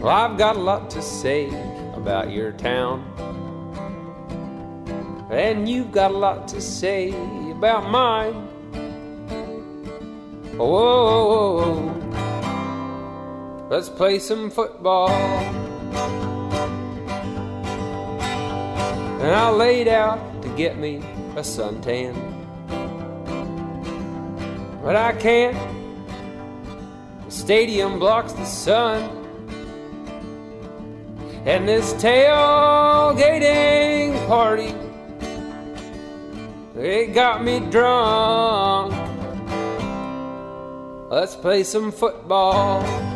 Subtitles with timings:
[0.00, 1.48] Well, I've got a lot to say
[1.92, 3.04] about your town.
[5.30, 7.10] And you've got a lot to say
[7.50, 8.32] about mine.
[10.56, 12.08] Whoa, whoa, whoa.
[13.68, 15.10] let's play some football.
[19.20, 20.96] And I laid out to get me
[21.36, 22.14] a suntan.
[24.82, 25.58] But I can't.
[27.26, 29.19] The stadium blocks the sun.
[31.46, 33.16] And this tailgating
[34.28, 34.74] party,
[36.78, 38.92] it got me drunk.
[41.10, 43.09] Let's play some football.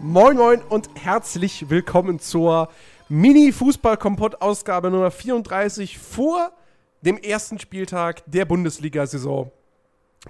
[0.00, 2.68] Moin Moin und herzlich willkommen zur
[3.08, 6.52] Mini-Fußball-Kompott-Ausgabe Nummer 34 vor
[7.00, 9.50] dem ersten Spieltag der Bundesliga-Saison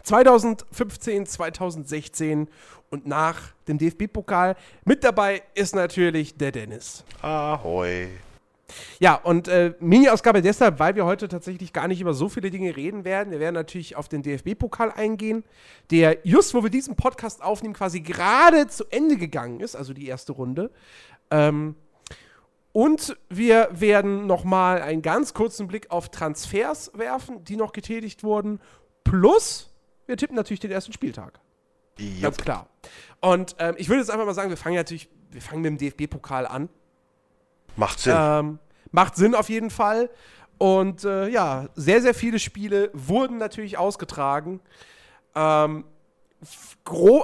[0.04, 2.48] 2015, 2016
[2.88, 4.56] und nach dem DFB-Pokal.
[4.86, 7.04] Mit dabei ist natürlich der Dennis.
[7.20, 8.08] Ahoi.
[9.00, 12.76] Ja, und äh, Mini-Ausgabe deshalb, weil wir heute tatsächlich gar nicht über so viele Dinge
[12.76, 13.30] reden werden.
[13.30, 15.44] Wir werden natürlich auf den DFB-Pokal eingehen,
[15.90, 20.06] der just, wo wir diesen Podcast aufnehmen, quasi gerade zu Ende gegangen ist, also die
[20.06, 20.70] erste Runde.
[21.30, 21.76] Ähm,
[22.72, 28.60] und wir werden nochmal einen ganz kurzen Blick auf Transfers werfen, die noch getätigt wurden.
[29.04, 29.70] Plus,
[30.06, 31.40] wir tippen natürlich den ersten Spieltag.
[31.98, 32.22] Jupp.
[32.22, 32.68] Ganz klar.
[33.20, 35.78] Und ähm, ich würde jetzt einfach mal sagen, wir fangen natürlich, wir fangen mit dem
[35.78, 36.68] DFB-Pokal an.
[37.78, 38.14] Macht Sinn.
[38.16, 38.58] Ähm,
[38.90, 40.10] macht Sinn auf jeden Fall.
[40.58, 44.60] Und äh, ja, sehr, sehr viele Spiele wurden natürlich ausgetragen.
[45.34, 45.84] Ähm,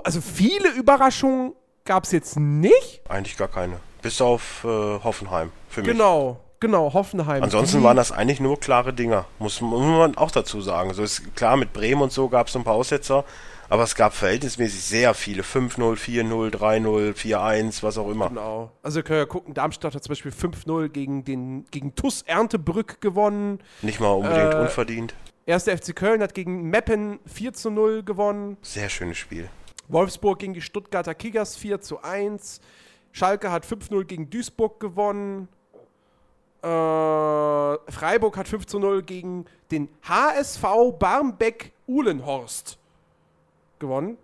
[0.05, 1.55] also viele Überraschungen
[1.85, 3.03] gab es jetzt nicht.
[3.09, 3.81] eigentlich gar keine.
[4.03, 5.91] Bis auf äh, Hoffenheim für mich.
[5.91, 7.43] Genau, genau, Hoffenheim.
[7.43, 9.27] Ansonsten waren das eigentlich nur klare Dinger.
[9.39, 10.95] Muss, muss man auch dazu sagen.
[10.95, 13.25] So ist klar, mit Bremen und so gab es ein paar Aussetzer.
[13.69, 15.43] Aber es gab verhältnismäßig sehr viele.
[15.43, 18.29] 5-0, 4-0, 3-0, 4-1, was auch immer.
[18.29, 18.71] Genau.
[18.83, 23.01] Also wir können ja gucken, Darmstadt hat zum Beispiel 5-0 gegen, den, gegen TuS Erntebrück
[23.01, 23.61] gewonnen.
[23.83, 25.15] Nicht mal unbedingt Äh, unverdient.
[25.47, 28.57] Erster FC Köln hat gegen Meppen 4 zu 0 gewonnen.
[28.63, 29.49] Sehr schönes Spiel.
[29.89, 32.61] Wolfsburg gegen die Stuttgarter Kickers 4 zu 1.
[33.13, 35.49] Schalke hat 5-0 gegen Duisburg gewonnen.
[36.65, 40.63] Äh, Freiburg hat 5 zu 0 gegen den HSV
[40.99, 42.79] Barmbek-Uhlenhorst
[43.79, 44.17] gewonnen.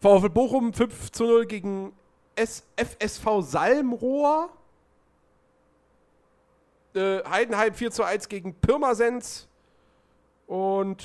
[0.00, 1.92] VfL Bochum 5 zu 0 gegen
[2.34, 4.48] FSV Salmrohr.
[6.94, 9.48] Äh, Heidenheim 4 zu 1 gegen Pirmasens.
[10.46, 11.04] Und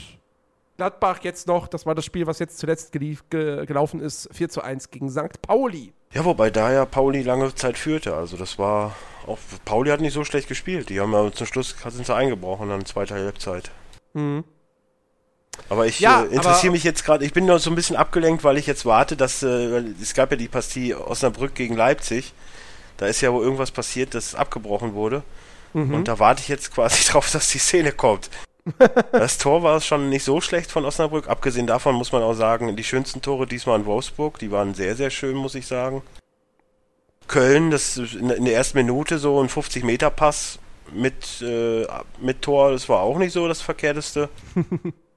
[0.77, 4.47] Gladbach jetzt noch, das war das Spiel, was jetzt zuletzt gelief, ge gelaufen ist, 4
[4.47, 5.41] zu 1 gegen St.
[5.41, 5.91] Pauli.
[6.13, 8.15] Ja, wobei da ja Pauli lange Zeit führte.
[8.15, 10.89] Also das war auch Pauli hat nicht so schlecht gespielt.
[10.89, 13.71] Die haben ja zum Schluss sind sie eingebrochen dann zweiter Halbzeit.
[15.69, 18.43] Aber ich Ja, äh, interessiere mich jetzt gerade, ich bin noch so ein bisschen abgelenkt,
[18.43, 22.33] weil ich jetzt warte, dass äh, es gab ja die Partie Osnabrück gegen Leipzig.
[22.97, 25.23] Da ist ja wohl irgendwas passiert, das abgebrochen wurde.
[25.73, 28.29] Und da warte ich jetzt quasi drauf, dass die Szene kommt.
[29.11, 31.27] Das Tor war schon nicht so schlecht von Osnabrück.
[31.27, 34.95] Abgesehen davon muss man auch sagen, die schönsten Tore diesmal in Wolfsburg, die waren sehr,
[34.95, 36.01] sehr schön, muss ich sagen.
[37.27, 40.59] Köln, das in, in der ersten Minute so ein 50-Meter-Pass
[40.93, 41.87] mit, äh,
[42.19, 44.29] mit Tor, das war auch nicht so das Verkehrteste.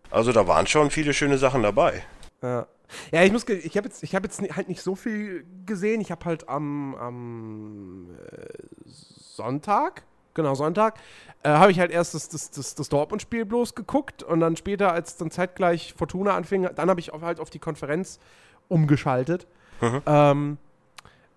[0.09, 2.05] Also da waren schon viele schöne Sachen dabei.
[2.41, 2.67] Ja.
[3.11, 6.01] Ja, ich muss, ich habe jetzt, ich habe jetzt halt nicht so viel gesehen.
[6.01, 8.47] Ich habe halt am, am äh,
[8.87, 10.05] Sonntag,
[10.37, 10.95] genau Sonntag,
[11.43, 14.93] äh, habe ich halt erst das, das, das, das Dortmund-Spiel bloß geguckt und dann später,
[14.93, 18.21] als dann zeitgleich Fortuna anfing, dann habe ich auf, halt auf die Konferenz
[18.69, 19.49] umgeschaltet.
[20.07, 20.59] Ähm,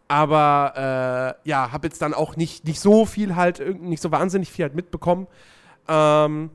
[0.07, 4.51] aber äh, ja, habe jetzt dann auch nicht, nicht so viel halt, nicht so wahnsinnig
[4.51, 5.27] viel halt mitbekommen.
[5.87, 6.49] Ähm,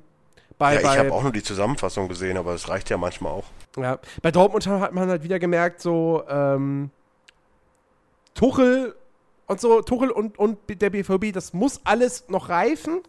[0.58, 3.44] bei, Ja, ich habe auch nur die Zusammenfassung gesehen, aber es reicht ja manchmal auch.
[3.76, 6.90] ja, bei Dortmund hat man halt wieder gemerkt, so ähm,
[8.34, 8.96] Tuchel
[9.46, 13.00] und so, Tuchel und, und der BVB, das muss alles noch reifen.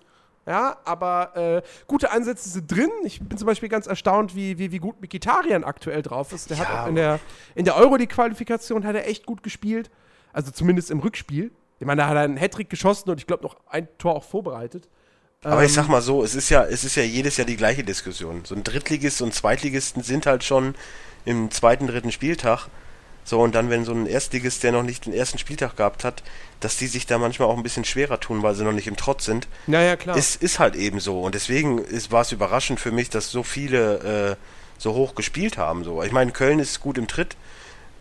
[0.48, 2.92] Ja, aber äh, gute Ansätze sind drin.
[3.04, 6.52] Ich bin zum Beispiel ganz erstaunt, wie, wie, wie gut Mikitarian aktuell drauf ist.
[6.52, 7.20] Der hat Ja, auch in der,
[7.56, 9.90] in der Euroleague-Qualifikation hat er echt gut gespielt.
[10.34, 11.52] Also zumindest im Rückspiel.
[11.80, 14.24] Ich meine, da hat er einen Hattrick geschossen und ich glaube noch ein Tor auch
[14.24, 14.88] vorbereitet.
[15.44, 17.58] Aber ich Ähm, sag mal so, es ist ja, es ist ja jedes Jahr die
[17.58, 18.46] gleiche Diskussion.
[18.46, 20.76] So ein Drittligist und Zweitligisten sind halt schon
[21.26, 22.68] im zweiten, dritten Spieltag
[23.25, 26.22] So, und dann, wenn so ein Erstligist, der noch nicht den ersten Spieltag gehabt hat,
[26.60, 28.95] dass die sich da manchmal auch ein bisschen schwerer tun, weil sie noch nicht im
[28.95, 29.48] Trotz sind.
[29.66, 30.16] Naja, klar.
[30.16, 31.22] Ist, ist halt eben so.
[31.22, 31.81] Und deswegen
[32.12, 34.36] war es überraschend für mich, dass so viele äh,
[34.77, 35.83] so hoch gespielt haben.
[35.83, 36.04] So.
[36.04, 37.36] Ich meine, Köln ist gut im Tritt,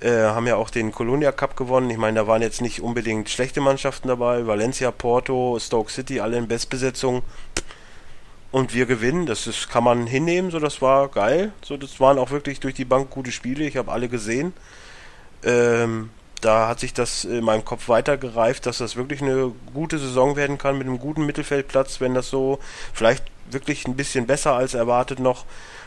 [0.00, 1.88] äh, haben ja auch den Colonia Cup gewonnen.
[1.88, 4.46] Ich meine, da waren jetzt nicht unbedingt schlechte Mannschaften dabei.
[4.46, 7.22] Valencia, Porto, Stoke City, alle in Bestbesetzung.
[8.50, 11.52] Und wir gewinnen, das ist, kann man hinnehmen, so das war geil.
[11.64, 13.64] So, das waren auch wirklich durch die Bank gute Spiele.
[13.64, 14.52] Ich habe alle gesehen.
[15.44, 16.10] Ähm,
[16.40, 20.58] da hat sich das in meinem Kopf weitergereift, dass das wirklich eine gute Saison werden
[20.58, 22.58] kann mit einem guten Mittelfeldplatz, wenn das so
[22.92, 25.46] vielleicht wirklich ein bisschen besser als erwartet noch.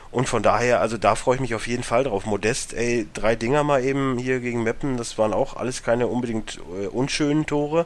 [0.10, 2.26] Und von daher, also da freue ich mich auf jeden Fall drauf.
[2.26, 6.60] Modest, ey, drei Dinger mal eben hier gegen Meppen, das waren auch alles keine unbedingt
[6.82, 7.86] äh, unschönen Tore.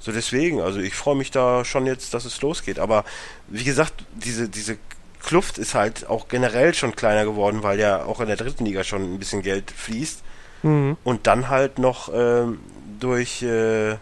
[0.00, 2.78] So deswegen, also ich freue mich da schon jetzt, dass es losgeht.
[2.78, 3.04] Aber
[3.48, 4.78] wie gesagt, diese, diese
[5.22, 8.84] Kluft ist halt auch generell schon kleiner geworden, weil ja auch in der dritten Liga
[8.84, 10.22] schon ein bisschen Geld fließt.
[10.64, 10.96] Mhm.
[11.04, 12.58] Und dann halt noch ähm,
[12.98, 13.42] durch.
[13.42, 13.96] Äh,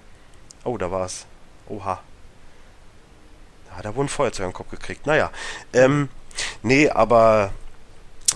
[0.64, 1.26] oh, da war's.
[1.68, 2.00] Oha.
[3.70, 5.06] Ja, da wurde ein Feuerzeug im Kopf gekriegt.
[5.06, 5.30] Naja.
[5.72, 6.08] Ähm,
[6.62, 7.52] nee, aber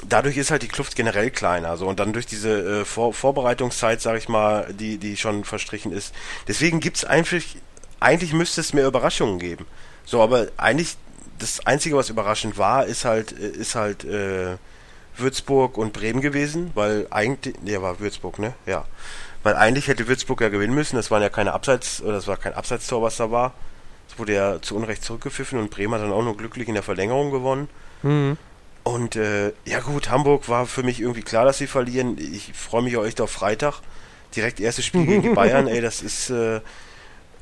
[0.08, 1.76] dadurch ist halt die Kluft generell kleiner.
[1.76, 5.92] So, und dann durch diese äh, Vor Vorbereitungszeit, sag ich mal, die, die schon verstrichen
[5.92, 6.12] ist.
[6.48, 7.40] Deswegen gibt's einfach.
[8.00, 9.66] Eigentlich müsste es mehr Überraschungen geben.
[10.04, 10.96] So, aber eigentlich
[11.38, 14.56] das Einzige, was überraschend war, ist halt, äh, ist halt äh,
[15.18, 18.54] Würzburg und Bremen gewesen, weil eigentlich, ja, war Würzburg, ne?
[18.66, 18.84] Ja.
[19.42, 22.36] Weil eigentlich hätte Würzburg ja gewinnen müssen, das waren ja keine Abseits, oder das war
[22.36, 23.54] kein Abseitstor, was da war.
[24.08, 26.82] Es wurde ja zu Unrecht zurückgepfiffen und Bremen hat dann auch nur glücklich in der
[26.82, 27.68] Verlängerung gewonnen.
[28.02, 28.36] Mhm.
[28.82, 32.18] Und äh, ja gut, Hamburg war für mich irgendwie klar, dass sie verlieren.
[32.18, 33.80] Ich freue mich auch echt auf Freitag.
[34.34, 36.60] Direkt erstes Spiel gegen die Bayern, ey, das ist, äh,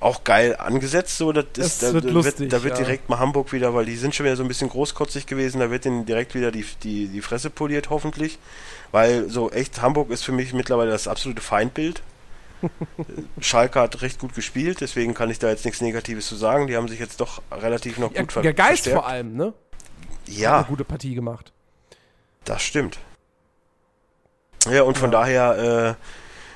[0.05, 1.17] auch geil angesetzt.
[1.17, 2.85] So, das das ist, da, wird, lustig, wird, da wird ja.
[2.85, 5.71] direkt mal Hamburg wieder, weil die sind schon wieder so ein bisschen großkotzig gewesen, da
[5.71, 8.39] wird ihnen direkt wieder die, die, die Fresse poliert, hoffentlich.
[8.93, 12.03] Weil so echt, Hamburg ist für mich mittlerweile das absolute Feindbild.
[13.41, 16.67] Schalke hat recht gut gespielt, deswegen kann ich da jetzt nichts Negatives zu sagen.
[16.67, 18.99] Die haben sich jetzt doch relativ noch Ja, gut ver der Geist verstärkt.
[19.01, 19.47] vor allem, ne?
[19.47, 19.55] Hat
[20.29, 21.53] Ja, Eine gute Partie gemacht.
[22.45, 22.99] das stimmt.
[24.71, 26.05] Ja, und von daher, äh,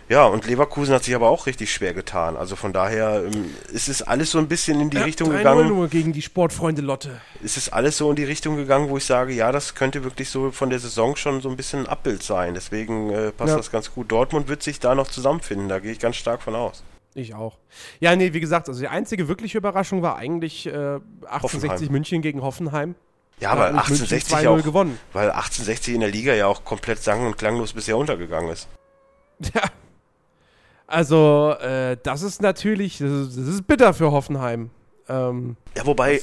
[0.08, 2.36] ja, und Leverkusen hat sich aber auch richtig schwer getan.
[2.36, 5.36] Also von daher ähm, ist es alles so ein bisschen in die Ja, Richtung 3-0
[5.38, 5.68] gegangen.
[5.68, 7.20] nur gegen die Sportfreunde Lotte.
[7.44, 10.30] es ist alles so in die Richtung gegangen, wo ich sage, ja, das könnte wirklich
[10.30, 12.54] so von der Saison schon so ein bisschen ein Abbild sein.
[12.54, 13.56] Deswegen äh, passt Ja.
[13.56, 14.10] das ganz gut.
[14.10, 16.82] Dortmund wird sich da noch zusammenfinden, da gehe ich ganz stark von aus.
[17.14, 17.58] Ich auch.
[18.00, 21.92] Ja, nee, wie gesagt, also die einzige wirkliche Überraschung war eigentlich äh, 1860 Hoffenheim.
[21.92, 22.94] München gegen Hoffenheim.
[23.40, 24.98] Ja, weil hat München 1860 2-0 auch, gewonnen.
[25.12, 28.68] weil 1860 in der Liga ja auch komplett sang- und klanglos bisher untergegangen ist.
[29.54, 29.62] Ja.
[30.88, 34.70] Also, äh, das ist natürlich, das ist, das ist bitter für Hoffenheim.
[35.06, 36.22] Ähm, Ja, wobei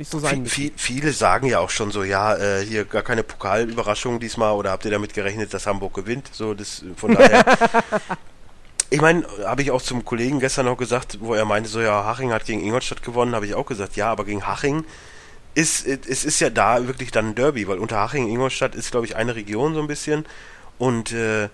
[0.00, 4.52] so viel, viele sagen ja auch schon so, ja, äh, hier gar keine Pokalüberraschung diesmal
[4.52, 6.30] oder habt ihr damit gerechnet, dass Hamburg gewinnt?
[6.32, 7.44] So, das von daher.
[8.88, 12.04] Ich meine, habe ich auch zum Kollegen gestern noch gesagt, wo er meinte, so ja,
[12.04, 14.84] Haching hat gegen Ingolstadt gewonnen, habe ich auch gesagt, ja, aber gegen Haching
[15.56, 19.06] ist es ist ja da wirklich dann ein Derby, weil unter Haching Ingolstadt ist, glaube
[19.06, 20.24] ich, eine Region so ein bisschen
[20.78, 21.48] und äh,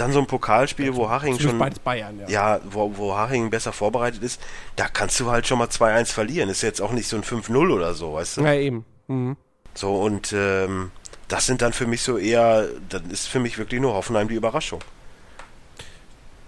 [0.00, 2.28] dann so ein Pokalspiel, wo Haching schon Bayern, ja.
[2.28, 4.40] ja, wo, wo Haching besser vorbereitet ist,
[4.76, 6.48] da kannst du halt schon mal 2-1 verlieren.
[6.48, 8.42] Ist jetzt auch nicht so ein 5-0 oder so, weißt du?
[8.42, 8.84] Ja, eben.
[9.08, 9.36] Mhm.
[9.74, 10.90] So, und ähm,
[11.28, 14.34] das sind dann für mich so eher, dann ist für mich wirklich nur Hoffenheim die
[14.34, 14.80] Überraschung.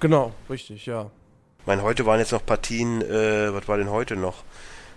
[0.01, 1.11] Genau, richtig, ja.
[1.61, 4.43] Ich meine, heute waren jetzt noch Partien, äh, was war denn heute noch?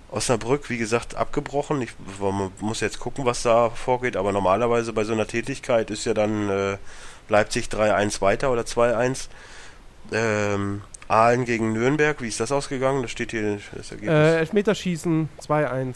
[0.10, 1.82] Osnabrück, wie gesagt, abgebrochen.
[1.82, 6.06] Ich man muss jetzt gucken, was da vorgeht, aber normalerweise bei so einer Tätigkeit ist
[6.06, 6.78] ja dann äh,
[7.30, 9.28] Leipzig 3-1 weiter oder 2-1.
[10.12, 13.02] Ähm, Aalen gegen Nürnberg, wie ist das ausgegangen?
[13.02, 14.14] Da steht hier das Ergebnis.
[14.14, 15.96] Äh, Elfmeterschießen 2-1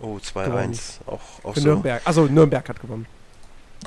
[0.00, 0.74] oh, gewonnen.
[0.74, 0.78] 2-1.
[1.06, 1.68] Auch, auch für so.
[1.68, 2.02] Nürnberg.
[2.04, 3.06] Also Nürnberg hat gewonnen.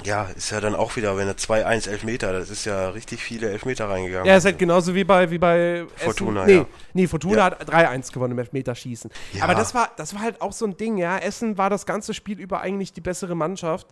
[0.03, 3.49] Ja, ist ja dann auch wieder, wenn er 2-1 Elfmeter, das ist ja richtig viele
[3.49, 4.25] Elfmeter reingegangen.
[4.25, 6.53] Ja, ist halt genauso wie bei, wie bei Fortuna, Essen.
[6.53, 6.65] Nee, ja.
[6.93, 7.43] nee Fortuna Ja.
[7.45, 9.11] hat 3-1 gewonnen im Elfmeterschießen.
[9.33, 9.43] Ja.
[9.43, 11.17] Aber das war, das war halt auch so ein Ding, ja.
[11.17, 13.87] Essen war das ganze Spiel über eigentlich die bessere Mannschaft.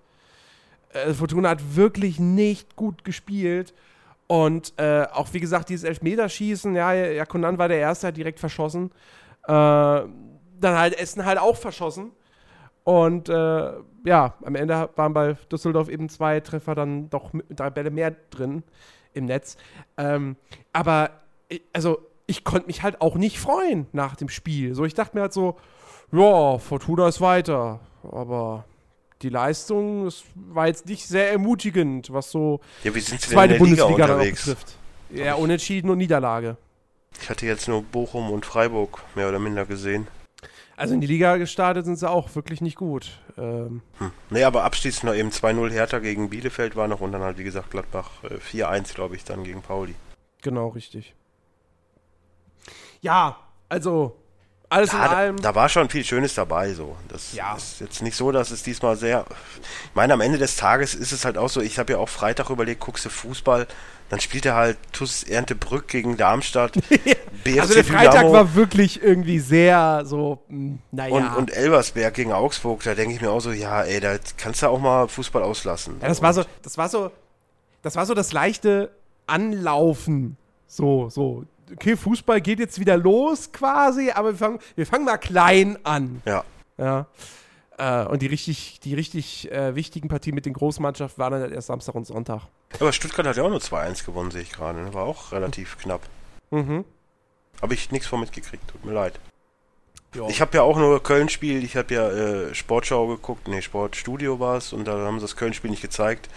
[0.93, 3.74] Äh, Fortuna hat wirklich nicht gut gespielt.
[4.27, 8.39] Und äh, auch wie gesagt, dieses Elfmeterschießen, ja, ja, Konan war der Erste, hat direkt
[8.39, 8.91] verschossen.
[9.48, 10.08] Äh, dann
[10.62, 12.12] halt Essen halt auch verschossen.
[12.84, 13.72] Und äh,
[14.05, 18.15] ja, am Ende waren bei Düsseldorf eben zwei Treffer dann doch mit- drei Bälle mehr
[18.29, 18.63] drin
[19.13, 19.58] im Netz.
[19.98, 20.36] Ähm,
[20.74, 21.10] aber
[21.48, 24.75] ich, also ich konnte mich halt auch nicht freuen nach dem Spiel.
[24.75, 25.58] So, ich dachte mir halt so,
[26.12, 28.65] ja, Fortuna ist weiter, aber
[29.21, 33.31] die Leistung es war jetzt nicht sehr ermutigend, was so Ja, wie sind sie denn
[33.31, 34.45] in zweite der Liga Bundesliga auch unterwegs?
[34.45, 34.75] betrifft.
[35.11, 36.57] Ja, Unentschieden und Niederlage.
[37.21, 40.07] Ich hatte jetzt nur Bochum und Freiburg mehr oder minder gesehen.
[40.77, 43.19] Also in die Liga gestartet sind sie auch wirklich nicht gut.
[43.38, 44.11] Ähm, Hm.
[44.29, 47.43] Nee, aber abschließend noch eben 2-0 Hertha gegen Bielefeld war noch und dann halt, wie
[47.43, 49.95] gesagt, Gladbach äh, 4-1, glaube ich, dann gegen Pauli.
[50.41, 51.13] genau, richtig.
[53.01, 53.38] Ja,
[53.69, 54.15] also
[54.69, 55.41] alles in Ja, da, allem.
[55.41, 56.95] da war schon viel Schönes dabei, so.
[57.07, 57.55] Das Ja.
[57.55, 59.25] ist jetzt nicht so, dass es diesmal sehr.
[59.61, 62.09] Ich meine, am Ende des Tages ist es halt auch so, ich habe ja auch
[62.09, 63.67] Freitag überlegt, guckst du Fußball,
[64.09, 66.73] dann spielt er halt TuS Erntebrück gegen Darmstadt.
[67.43, 71.15] BFC also der Freitag Dynamo war wirklich irgendwie sehr so, mh, naja.
[71.15, 74.61] und, und Elversberg gegen Augsburg, da denke ich mir auch so, ja, ey, da kannst
[74.61, 75.97] du auch mal Fußball auslassen.
[76.01, 77.11] ja, das war so, das war so,
[77.81, 78.91] das war so das leichte
[79.27, 80.38] Anlaufen.
[80.67, 81.45] So, so.
[81.73, 86.21] Okay, Fußball geht jetzt wieder los quasi, aber wir fangen, wir fangen mal klein an.
[86.25, 86.43] Ja.
[86.77, 87.07] Ja.
[87.77, 91.53] Äh, und die richtig, die richtig äh, wichtigen Partien mit den Großmannschaften waren dann halt
[91.53, 92.43] erst Samstag und Sonntag.
[92.79, 94.79] Aber Stuttgart hat ja auch nur 2-1 gewonnen, sehe ich gerade.
[94.79, 94.93] ne?
[94.93, 96.01] War auch relativ knapp.
[96.51, 96.85] Mhm.
[97.61, 99.19] Habe ich nichts von mitgekriegt, tut mir leid.
[100.15, 100.27] Ja.
[100.27, 104.57] Ich habe ja auch nur Köln-Spiel, ich habe ja äh, Sportschau geguckt, nee, Sportstudio war
[104.57, 106.29] es und da haben sie das Köln-Spiel nicht gezeigt.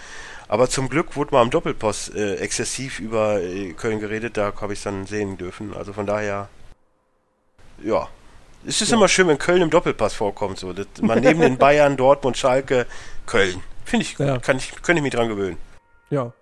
[0.52, 4.74] Aber zum Glück wurde mal am Doppelpost äh, exzessiv über äh, Köln geredet, da habe
[4.74, 5.72] ich es dann sehen dürfen.
[5.74, 6.50] Also von daher,
[7.82, 8.06] ja.
[8.66, 10.58] Es ist immer schön, wenn Köln im Doppelpass vorkommt.
[10.58, 10.74] So.
[10.74, 12.86] Das, man neben den Bayern, Dortmund, Schalke,
[13.24, 13.62] Köln.
[13.86, 14.40] Finde ich, Ja.
[14.40, 15.56] kann ich, könnte ich mich dran gewöhnen.
[16.10, 16.34] Ja.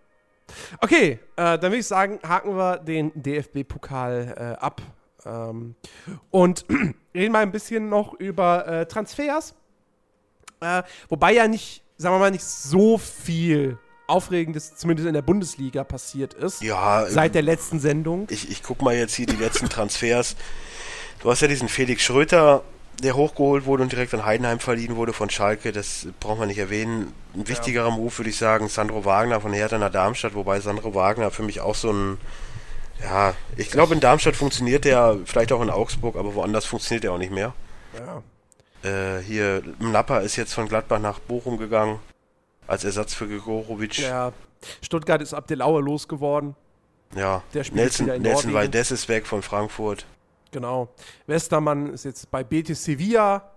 [0.80, 4.82] Okay, äh, dann würde ich sagen, haken wir den DFB-Pokal äh, ab.
[5.24, 5.76] Ähm,
[6.32, 6.64] und
[7.14, 9.54] reden mal ein bisschen noch über äh, Transfers.
[10.60, 13.78] Äh, wobei ja nicht, sagen wir mal, nicht so viel
[14.10, 16.62] Aufregendes, zumindest in der Bundesliga, passiert ist.
[16.62, 18.26] Ja, Seit der letzten Sendung.
[18.30, 20.36] ich, ich guck mal jetzt hier die letzten Transfers.
[21.22, 22.62] Du hast ja diesen Felix Schröter,
[23.02, 25.72] der hochgeholt wurde und direkt an Heidenheim verliehen wurde von Schalke.
[25.72, 27.12] Das braucht man nicht erwähnen.
[27.34, 31.30] Ein wichtigerer Move würde ich sagen, Sandro Wagner von Hertha nach Darmstadt, wobei Sandro Wagner
[31.30, 32.18] für mich auch so ein
[33.02, 37.12] ja, ich glaube in Darmstadt funktioniert der, vielleicht auch in Augsburg, aber woanders funktioniert er
[37.12, 37.54] auch nicht mehr.
[37.96, 38.22] Ja.
[38.82, 41.98] Äh, hier, Mnapper ist jetzt von Gladbach nach Bochum gegangen,
[42.66, 43.98] als Ersatz für Gregorovic.
[43.98, 44.32] ja.
[44.82, 46.54] Stuttgart ist Abdelaue losgeworden.
[47.14, 48.52] Ja, Der spielt Nelson, wieder in Nelson.
[48.52, 50.04] Valdez ist weg von Frankfurt.
[50.52, 50.88] Genau.
[51.26, 53.50] Westermann ist jetzt bei Betis Sevilla.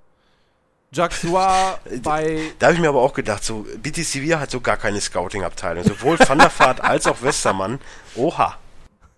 [0.93, 4.61] Jacques Soir bei Da habe ich mir aber auch gedacht, so BT Sevilla hat so
[4.61, 5.83] gar keine Scouting-Abteilung.
[5.83, 7.79] Sowohl Van der Vaart als auch Westermann.
[8.15, 8.57] Oha.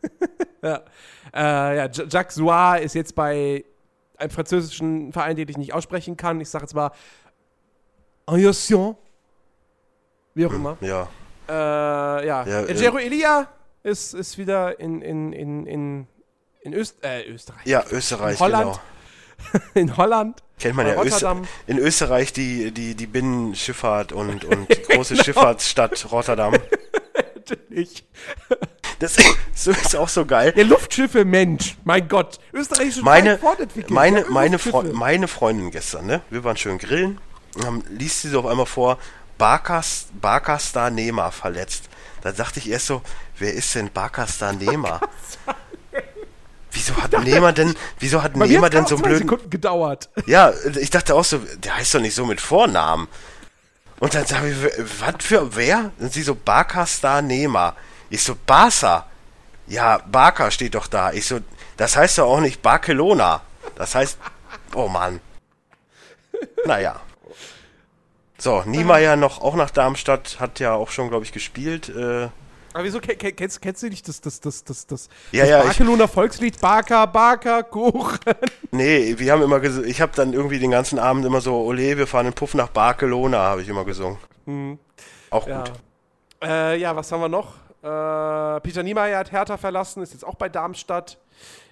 [0.63, 0.81] Ja,
[1.33, 3.63] äh, ja Jacques Soir ist jetzt bei
[4.17, 6.41] einem französischen Verein, den ich nicht aussprechen kann.
[6.41, 6.91] Ich sage jetzt mal.
[10.35, 10.77] Wie auch immer.
[10.81, 11.07] Ja.
[11.47, 11.53] Äh,
[12.27, 12.45] ja.
[12.45, 13.47] Ja, ja Jero Elia
[13.83, 16.07] ist, ist wieder in, in, in, in,
[16.61, 17.65] in Öst äh, Österreich.
[17.65, 18.63] Ja, Österreich, In Holland.
[18.63, 18.79] genau.
[19.73, 20.43] In Holland.
[20.59, 21.47] Kennt man ja Öster Rotterdam.
[21.67, 26.53] in Österreich die, die, die Binnenschifffahrt und, und die große Schifffahrtsstadt Rotterdam.
[27.35, 28.05] Natürlich.
[28.99, 29.17] Das
[29.53, 30.53] ist auch so geil.
[30.55, 31.75] Ja, Luftschiffe, Mensch.
[31.83, 32.39] Mein Gott.
[32.53, 33.91] Österreich ist schon Meine, fortentwickelt.
[33.91, 34.57] meine, meine.
[34.57, 36.21] Freu meine Freundin gestern, ne?
[36.29, 37.19] Wir waren schön grillen.
[37.55, 38.97] Und dann liest sie so auf einmal vor,
[39.37, 41.89] Barkas, Barkastar Nema verletzt.
[42.21, 43.01] Da dachte ich erst so,
[43.37, 44.99] wer ist denn Barkastar Nema?
[46.71, 50.09] Wieso hat Nema denn, wieso hat hat's denn so einen blöden, Sekunden gedauert.
[50.25, 53.07] ja, ich dachte auch so, der heißt doch nicht so mit Vornamen.
[53.99, 54.57] Und dann sage ich,
[54.99, 55.91] was für, wer?
[55.99, 57.77] Und sie so, Barkastar Nema.
[58.09, 59.07] Ich so, Barca.
[59.67, 61.13] Ja, Barca steht doch da.
[61.13, 61.39] Ich so,
[61.77, 63.41] das heißt doch auch nicht Barcelona.
[63.75, 64.17] Das heißt,
[64.75, 65.21] oh Mann.
[66.65, 66.99] Naja.
[68.45, 71.89] So, Niemeyer noch auch nach Darmstadt, hat ja auch schon, glaube ich, gespielt.
[71.89, 72.29] Äh,
[72.75, 75.49] Aber wieso ke- ke- kennst, kennst du nicht das, das, das, das, das, Ja, das
[75.49, 78.19] ja, Barceloner Volkslied Barca, Barca, Kuchen?
[78.71, 81.97] nee, wir haben immer gesungen, ich habe dann irgendwie den ganzen Abend immer so, Ole,
[81.97, 84.19] wir fahren den Puff nach Barcelona, habe ich immer gesungen.
[85.31, 85.63] Auch Ja.
[85.63, 85.71] gut.
[86.43, 87.55] Äh, ja, was haben wir noch?
[87.81, 91.17] Äh, Peter Niemeyer hat Hertha verlassen, ist jetzt auch bei Darmstadt.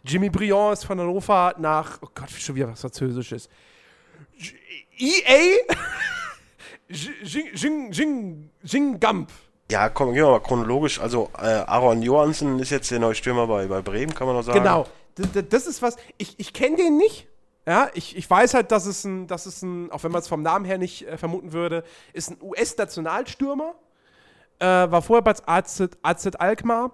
[0.04, 3.48] Jimmy Briand ist von Hannover nach, oh Gott, schon wieder was Französisches.
[4.98, 5.58] EA?
[6.90, 9.30] Jing, Jing, Jing, Jing Gamp.
[9.72, 11.00] Ja, komm, gehen wir mal chronologisch.
[11.00, 14.44] Also, äh, Aaron Johansen ist jetzt der neue Stürmer bei, bei Bremen, kann man noch
[14.44, 14.60] sagen.
[14.60, 14.86] Genau.
[15.18, 17.28] D- das ist was, ich, ich kenne den nicht.
[17.66, 20.28] Ja, ich, ich weiß halt, dass es ein, dass es ein, auch wenn man es
[20.28, 23.74] vom Namen her nicht äh, vermuten würde, ist ein US-Nationalstürmer.
[24.60, 26.92] Äh, war vorher bei AZ, AZ Alkmaar.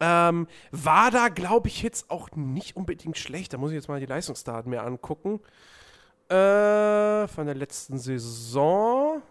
[0.00, 3.52] Ähm, war da, glaube ich, jetzt auch nicht unbedingt schlecht.
[3.52, 5.40] Da muss ich jetzt mal die Leistungsdaten mir angucken.
[6.28, 9.22] Äh, von der letzten Saison.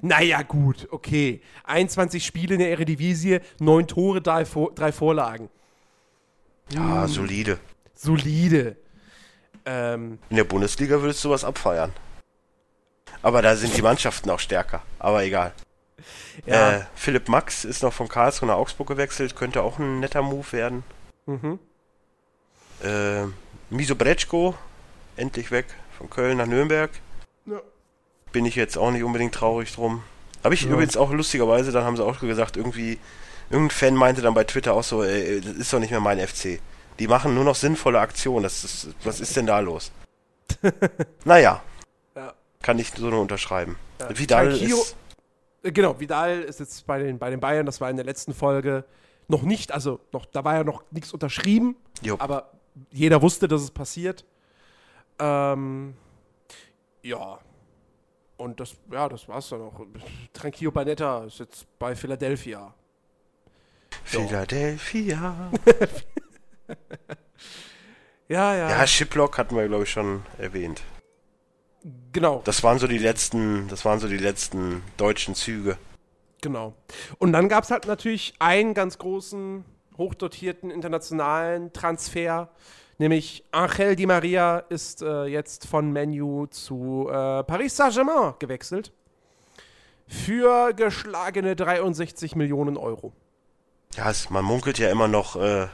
[0.00, 1.42] Naja, gut, okay.
[1.64, 5.48] 21 Spiele in der Eredivisie, 9 Tore, 3, Vor drei Vorlagen.
[6.70, 7.58] Ja, solide.
[7.94, 8.76] Solide.
[9.64, 11.92] Ähm, In der Bundesliga würdest du was abfeiern.
[13.22, 14.82] Aber da sind die Mannschaften auch stärker.
[14.98, 15.52] Aber egal.
[16.46, 16.72] ja.
[16.78, 19.36] Äh, Philipp Max ist noch von Karlsruhe nach Augsburg gewechselt.
[19.36, 20.84] Könnte auch ein netter Move werden.
[21.26, 21.58] mhm.
[22.82, 23.26] Äh,
[23.70, 24.54] Miso Breczko,
[25.16, 25.66] endlich weg,
[25.96, 26.90] von Köln nach Nürnberg.
[27.46, 27.60] Ja.
[28.32, 30.02] Bin ich jetzt auch nicht unbedingt traurig drum.
[30.42, 32.98] Habe ich übrigens auch lustigerweise, dann haben sie auch gesagt, irgendwie,
[33.50, 36.18] irgendein Fan meinte dann bei Twitter auch so, ey, das ist doch nicht mehr mein
[36.18, 36.60] FC.
[36.98, 38.42] Die machen nur noch sinnvolle Aktionen.
[38.42, 39.92] Das ist, was ist denn da los?
[41.24, 41.62] naja.
[42.16, 42.34] Ja.
[42.60, 43.76] Kann ich so nur unterschreiben.
[44.00, 44.18] Ja.
[44.18, 44.96] Vidal ist,
[45.62, 48.34] Äh, Genau, Vidal ist jetzt bei den, bei den Bayern, das war in der letzten
[48.34, 48.84] Folge
[49.28, 52.16] noch nicht, also noch, da war ja noch nichts unterschrieben, Jo.
[52.18, 52.50] aber
[52.90, 54.24] jeder wusste, dass es passiert.
[55.18, 55.94] Ähm,
[57.02, 57.38] ja.
[58.36, 59.86] Und das, ja, das war's dann auch.
[60.32, 62.74] Tranquillo Banetta ist jetzt bei Philadelphia.
[64.04, 65.50] Philadelphia.
[68.28, 68.70] Ja, ja.
[68.70, 70.82] Ja, Shiplock hatten wir, glaube ich, schon erwähnt.
[72.12, 75.76] genau, Das waren so die letzten, das waren so die letzten deutschen Züge.
[76.40, 76.74] genau.
[77.18, 79.64] Und dann gab es halt natürlich einen ganz großen,
[79.98, 82.48] hochdotierten internationalen Transfer,
[83.02, 88.92] nämlich Angel Di Maria ist äh, jetzt von Menu zu äh, Paris Saint-Germain gewechselt.
[90.06, 93.12] Für geschlagene 63 Millionen Euro.
[93.96, 95.66] Ja, es, man munkelt ja immer noch, äh,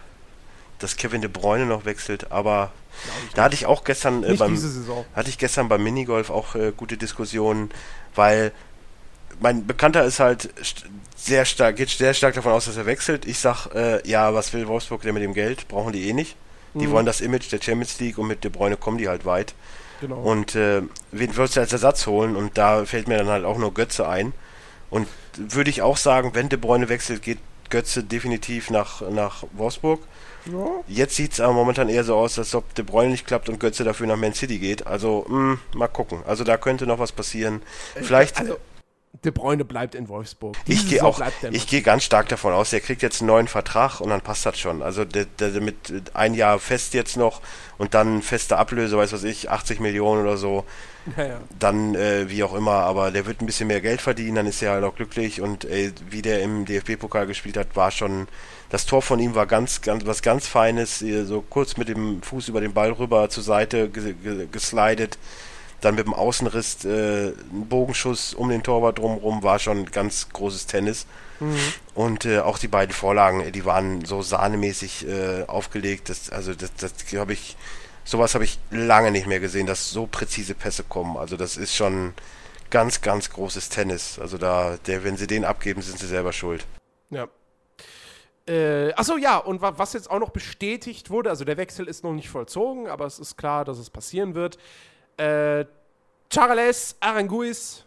[0.78, 2.72] dass Kevin De Bruyne noch wechselt, aber
[3.34, 4.56] da hatte ich auch gestern äh, beim
[5.14, 7.70] hatte ich gestern beim Minigolf auch äh, gute Diskussionen,
[8.14, 8.52] weil
[9.40, 10.50] mein Bekannter ist halt
[11.16, 13.26] sehr stark, geht sehr stark davon aus, dass er wechselt.
[13.26, 15.68] Ich sag, äh, ja, was will Wolfsburg denn mit dem Geld?
[15.68, 16.36] Brauchen die eh nicht.
[16.80, 16.90] Die Mhm.
[16.92, 19.54] wollen das Image der Champions League und mit De Bruyne kommen die halt weit.
[20.00, 20.16] Genau.
[20.20, 20.82] Und äh,
[21.12, 22.36] wen würdest du als Ersatz holen?
[22.36, 24.32] Und da fällt mir dann halt auch nur Götze ein.
[24.90, 30.00] Und würde ich auch sagen, wenn De Bruyne wechselt, geht Götze definitiv nach, nach Wolfsburg.
[30.46, 30.66] ja.
[30.86, 33.60] Jetzt sieht es aber momentan eher so aus, als ob De Bruyne nicht klappt und
[33.60, 34.86] Götze dafür nach Man City geht.
[34.86, 36.20] Also, mh, mal gucken.
[36.26, 37.60] Also da könnte noch was passieren.
[37.94, 38.56] Vielleicht, Also,
[39.24, 40.56] De Bruyne bleibt in Wolfsburg.
[40.66, 43.20] ich Diese gehe Saison auch, er ich gehe ganz stark davon aus, der kriegt jetzt
[43.20, 44.82] einen neuen Vertrag und dann passt das schon.
[44.82, 45.76] Also der, der mit
[46.14, 47.40] ein Jahr fest jetzt noch
[47.78, 50.64] und dann feste Ablöse, weiß was ich, 80 Millionen oder so.
[51.16, 51.40] ja, ja.
[51.58, 54.62] dann äh, wie auch immer, aber der wird ein bisschen mehr Geld verdienen, dann ist
[54.62, 58.28] er halt auch glücklich und ey, wie der im DFB-Pokal gespielt hat, war schon,
[58.70, 62.48] das Tor von ihm war ganz, ganz, was ganz Feines, so kurz mit dem Fuß
[62.48, 65.18] über den Ball rüber zur Seite ge ge geslidet,
[65.80, 70.66] dann mit dem Außenriss äh, ein Bogenschuss um den Torwart drumherum, war schon ganz großes
[70.66, 71.06] Tennis.
[71.94, 76.74] Und äh, auch die beiden Vorlagen, die waren so sahnemäßig äh, aufgelegt, das, also das,
[76.74, 77.56] das habe ich,
[78.04, 81.16] sowas habe ich lange nicht mehr gesehen, dass so präzise Pässe kommen.
[81.16, 82.14] Also das ist schon
[82.70, 84.18] ganz, ganz großes Tennis.
[84.18, 86.66] Also da, der, wenn sie den abgeben, sind sie selber schuld.
[87.10, 87.28] Ja.
[88.48, 92.02] Äh, achso, ja, und wa was jetzt auch noch bestätigt wurde, also der Wechsel ist
[92.02, 94.58] noch nicht vollzogen, aber es ist klar, dass es passieren wird.
[95.18, 95.64] Äh,
[96.30, 97.84] Charles Aranguiz,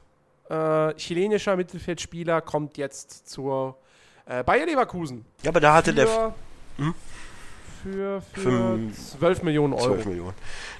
[0.49, 3.77] äh, chilenischer Mittelfeldspieler, kommt jetzt zur
[4.25, 5.25] äh, Bayer Leverkusen.
[5.43, 6.33] Ja, aber da hatte der für,
[6.77, 6.93] Hm?
[7.83, 9.85] für, für Fünf- 12 Millionen Euro.
[9.85, 10.33] 12 Millionen.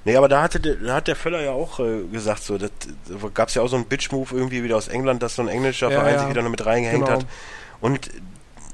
[0.06, 2.72] Nee, aber da hatte der, da hat der Völler ja auch äh, gesagt, so, das,
[3.08, 5.48] da gab es ja auch so einen Bitch-Move irgendwie wieder aus England, dass so ein
[5.48, 6.20] englischer Ja, Verein ja.
[6.22, 7.20] sich wieder noch mit reingehängt Genau.
[7.20, 7.26] hat.
[7.80, 8.10] Und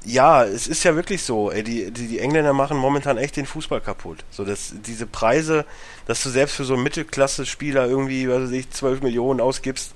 [0.04, 3.46] ja, es ist ja wirklich so, ey, die, die, die Engländer machen momentan echt den
[3.46, 4.24] Fußball kaputt.
[4.30, 5.64] So, dass diese Preise,
[6.06, 9.94] dass du selbst für so einen Mittelklasse-Spieler irgendwie, was weiß ich, 12 Millionen ausgibst,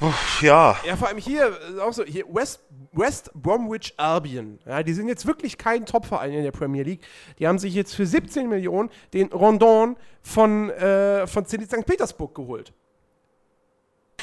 [0.00, 2.60] Uff, ja, Ja, vor allem hier, äh, auch so, hier West,
[2.92, 4.60] West Bromwich Albion.
[4.64, 7.00] Ja, die sind jetzt wirklich kein Topverein in der Premier League.
[7.38, 11.84] Die haben sich jetzt für 17 Millionen den Rondon von, äh, von Zenit St.
[11.84, 12.72] Petersburg geholt.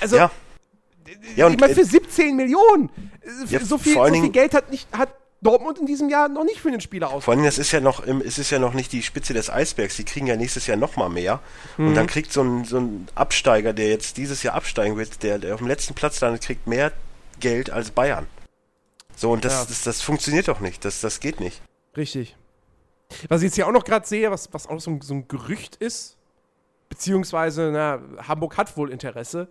[0.02, 0.32] Also, ja.
[1.36, 2.89] Ja, ich und, meine, für 17 Millionen.
[3.22, 5.10] Äh, Ja, so, viel, so viel Geld hat, nicht, hat
[5.41, 7.26] Dortmund in diesem Jahr noch nicht für den Spieler aus.
[7.26, 9.96] Vor allem, das ist ja noch, es ist ja noch nicht die Spitze des Eisbergs.
[9.98, 11.39] Die kriegen ja nächstes Jahr noch mal mehr.
[11.78, 11.96] Und Mhm.
[11.96, 15.54] dann kriegt so ein, so ein Absteiger, der jetzt dieses Jahr absteigen wird, der, der
[15.54, 16.91] auf dem letzten Platz landet, kriegt mehr
[17.39, 18.26] Geld als Bayern.
[19.15, 19.65] So, und das, Ja.
[19.65, 20.84] das, das funktioniert doch nicht.
[20.84, 21.62] Das, das geht nicht.
[21.96, 22.36] Richtig.
[23.30, 25.28] Was ich jetzt hier auch noch gerade sehe, was, was auch so ein, so ein
[25.28, 26.18] Gerücht ist,
[26.89, 29.48] beziehungsweise, na, Hamburg hat wohl Interesse.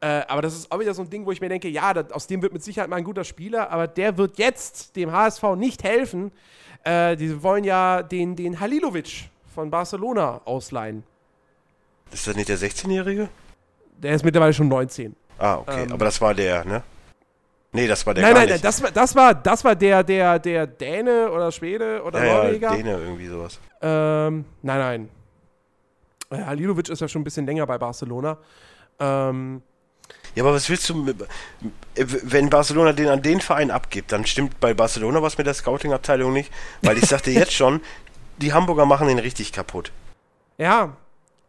[0.00, 2.12] Äh, aber das ist auch wieder so ein Ding, wo ich mir denke, ja, das,
[2.12, 5.42] aus dem wird mit Sicherheit mal ein guter Spieler, aber der wird jetzt dem HSV
[5.56, 6.30] nicht helfen.
[6.84, 11.02] Äh, die wollen ja den, den Halilovic von Barcelona ausleihen.
[12.12, 13.28] Ist das nicht der 16-Jährige?
[13.96, 15.16] Der ist mittlerweile schon 19.
[15.38, 15.82] Ah, okay.
[15.82, 15.92] Ähm.
[15.92, 16.82] Aber das war der, ne?
[17.72, 20.38] Nee, das war der nein, nein, nein, das war, das war, das war der, der,
[20.38, 22.70] der Däne oder Schwede oder ja, Norweger.
[22.70, 23.60] ja, Däne irgendwie sowas.
[23.82, 25.08] Ähm, nein, nein.
[26.30, 28.38] Äh, Halilovic ist ja schon ein bisschen länger bei Barcelona.
[28.98, 29.62] Ähm,
[30.38, 31.26] Ja, aber was willst du, mit- äh,
[31.96, 36.32] wenn Barcelona den an den Verein abgibt, dann stimmt bei Barcelona was mit der Scouting-Abteilung
[36.32, 37.80] nicht, weil ich sagte jetzt schon,
[38.36, 39.90] die Hamburger machen den richtig kaputt.
[40.56, 40.96] ja,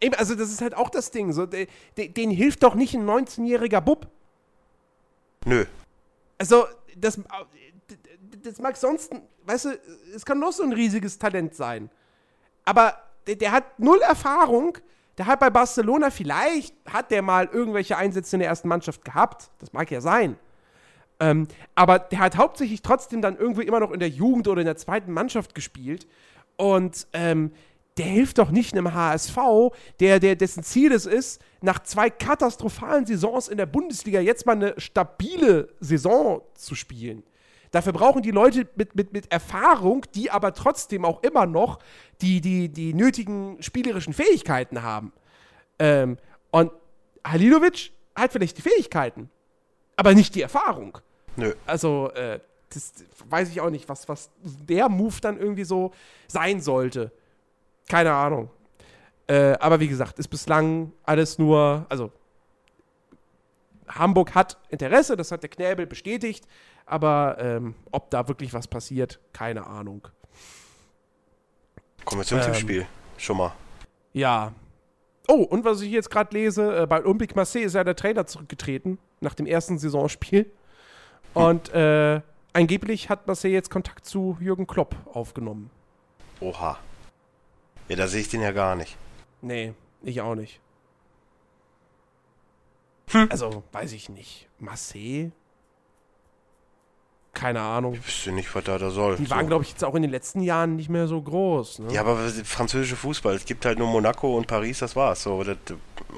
[0.01, 1.33] eben, also das ist halt auch das Ding.
[1.33, 4.07] So, de, de, den hilft doch nicht ein 19-jähriger Bub.
[5.45, 5.65] Nö.
[6.39, 7.19] Also, das,
[8.43, 9.11] das mag sonst,
[9.45, 9.79] weißt du,
[10.15, 11.91] es kann noch so ein riesiges Talent sein.
[12.65, 12.97] Aber
[13.27, 14.79] der, der hat null Erfahrung.
[15.19, 19.51] Der hat bei Barcelona vielleicht, hat der mal irgendwelche Einsätze in der ersten Mannschaft gehabt.
[19.59, 20.37] Das mag ja sein.
[21.19, 24.65] Ähm, aber der hat hauptsächlich trotzdem dann irgendwie immer noch in der Jugend oder in
[24.65, 26.07] der zweiten Mannschaft gespielt.
[26.55, 27.51] Und ähm,
[27.97, 29.37] der hilft doch nicht einem HSV,
[29.99, 34.53] der, der, dessen Ziel es ist, nach zwei katastrophalen Saisons in der Bundesliga jetzt mal
[34.53, 37.23] eine stabile Saison zu spielen.
[37.71, 41.79] Dafür brauchen die Leute mit, mit, mit Erfahrung, die aber trotzdem auch immer noch
[42.21, 45.13] die, die, die nötigen spielerischen Fähigkeiten haben.
[45.77, 46.17] Ähm,
[46.51, 46.71] und
[47.23, 49.29] Halilovic hat vielleicht die Fähigkeiten,
[49.95, 50.97] aber nicht die Erfahrung.
[51.35, 51.53] Nö.
[51.65, 52.39] Also, äh,
[52.73, 52.93] das
[53.29, 55.91] weiß ich auch nicht, was, was der Move dann irgendwie so
[56.27, 57.11] sein sollte.
[57.87, 58.49] Keine Ahnung.
[59.27, 62.11] Äh, aber wie gesagt, ist bislang alles nur, also
[63.89, 66.45] Hamburg hat Interesse, das hat der Knäbel bestätigt,
[66.85, 70.07] aber ähm, ob da wirklich was passiert, keine Ahnung.
[72.05, 72.45] Kommen wir zum Ähm.
[72.45, 72.87] Tippspiel.
[73.17, 73.53] Schon mal.
[74.13, 74.53] Ja.
[75.27, 78.25] Oh, und was ich jetzt gerade lese, äh, bei Olympique Marseille ist ja der Trainer
[78.25, 80.49] zurückgetreten nach dem ersten Saisonspiel.
[81.33, 82.21] Und äh,
[82.53, 85.69] angeblich hat Marseille jetzt Kontakt zu Jürgen Klopp aufgenommen.
[86.39, 86.79] Oha.
[87.87, 88.97] Ja, da sehe ich den ja gar nicht.
[89.41, 90.59] Nee, ich auch nicht.
[93.29, 94.47] Also, weiß ich nicht.
[94.59, 95.31] Marseille?
[97.33, 97.93] Keine Ahnung.
[97.93, 99.15] Ich wüsste nicht, was da da soll.
[99.17, 99.47] Die waren, So.
[99.47, 101.79] glaube ich, jetzt auch in den letzten Jahren nicht mehr so groß.
[101.79, 101.93] Ne?
[101.93, 103.35] Ja, aber französische Fußball.
[103.35, 105.23] Es gibt halt nur Monaco und Paris, das war's.
[105.23, 105.57] So, das,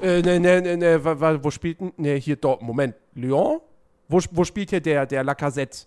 [0.02, 1.92] Äh, ne, ne, ne, ne, wa- wa- wo spielt denn?
[1.98, 2.96] Ne, hier dort, Moment.
[3.14, 3.60] Lyon?
[4.08, 5.86] Wo, wo spielt hier der, der Lacazette?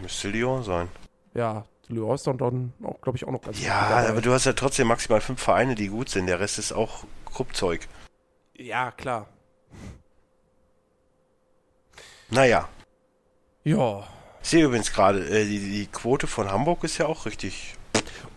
[0.00, 0.88] müsste Lyon sein.
[1.32, 4.30] Ja, Lyon ist dann, dann auch, glaube ich, auch noch ganz gut Ja, aber du
[4.32, 6.26] hast ja trotzdem maximal fünf Vereine, die gut sind.
[6.26, 7.88] Der Rest ist auch Kruppzeug.
[8.58, 9.26] Ja, klar.
[12.30, 12.68] Naja.
[13.64, 14.06] Ja.
[14.42, 17.74] Ich sehe übrigens gerade, äh, die, die Quote von Hamburg ist ja auch richtig.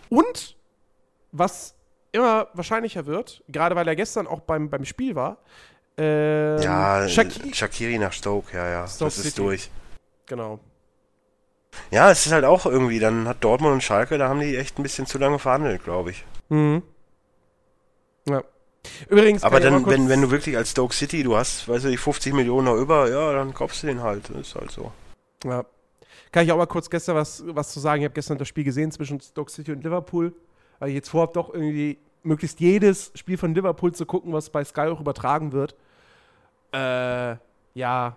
[0.08, 0.56] Und
[1.32, 1.74] was
[2.12, 5.38] immer wahrscheinlicher wird, gerade weil er gestern auch beim, beim Spiel war,
[5.96, 8.86] ähm, ja, Shaqiri, Shakiri nach Stoke, ja, ja.
[8.88, 9.36] Stoke das ist City.
[9.36, 9.70] durch.
[10.26, 10.58] genau.
[11.90, 14.78] Ja, es ist halt auch irgendwie, dann hat Dortmund und Schalke, da haben die echt
[14.78, 16.24] ein bisschen zu lange verhandelt, glaube ich.
[16.48, 16.82] Mhm.
[18.28, 18.42] Ja.
[19.08, 21.96] Übrigens, Aber ich dann, wenn, wenn du wirklich als Stoke City, du hast, du, die
[21.96, 24.30] 50 Millionen noch über, ja, dann kaufst du den halt.
[24.30, 24.92] Ist halt so.
[25.44, 25.64] Ja.
[26.32, 28.02] Kann ich auch mal kurz gestern was, was zu sagen?
[28.02, 30.32] Ich habe gestern das Spiel gesehen zwischen Stoke City und Liverpool,
[30.78, 34.64] weil ich jetzt vorhabe, doch irgendwie möglichst jedes Spiel von Liverpool zu gucken, was bei
[34.64, 35.74] Sky auch übertragen wird.
[36.72, 37.36] Äh,
[37.74, 38.16] ja,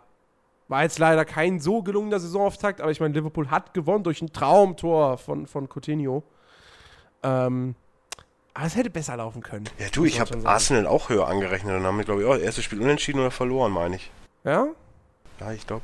[0.67, 4.31] war jetzt leider kein so gelungener Saisonauftakt, aber ich meine, Liverpool hat gewonnen durch ein
[4.31, 6.23] Traumtor von, von Coutinho.
[7.23, 7.75] Ähm,
[8.53, 9.65] aber es hätte besser laufen können.
[9.79, 10.37] Ja, du, ich habe.
[10.45, 13.71] Arsenal auch höher angerechnet und haben wir, glaube ich, auch erstes Spiel unentschieden oder verloren,
[13.71, 14.11] meine ich.
[14.43, 14.67] Ja?
[15.39, 15.81] Ja, ich glaube.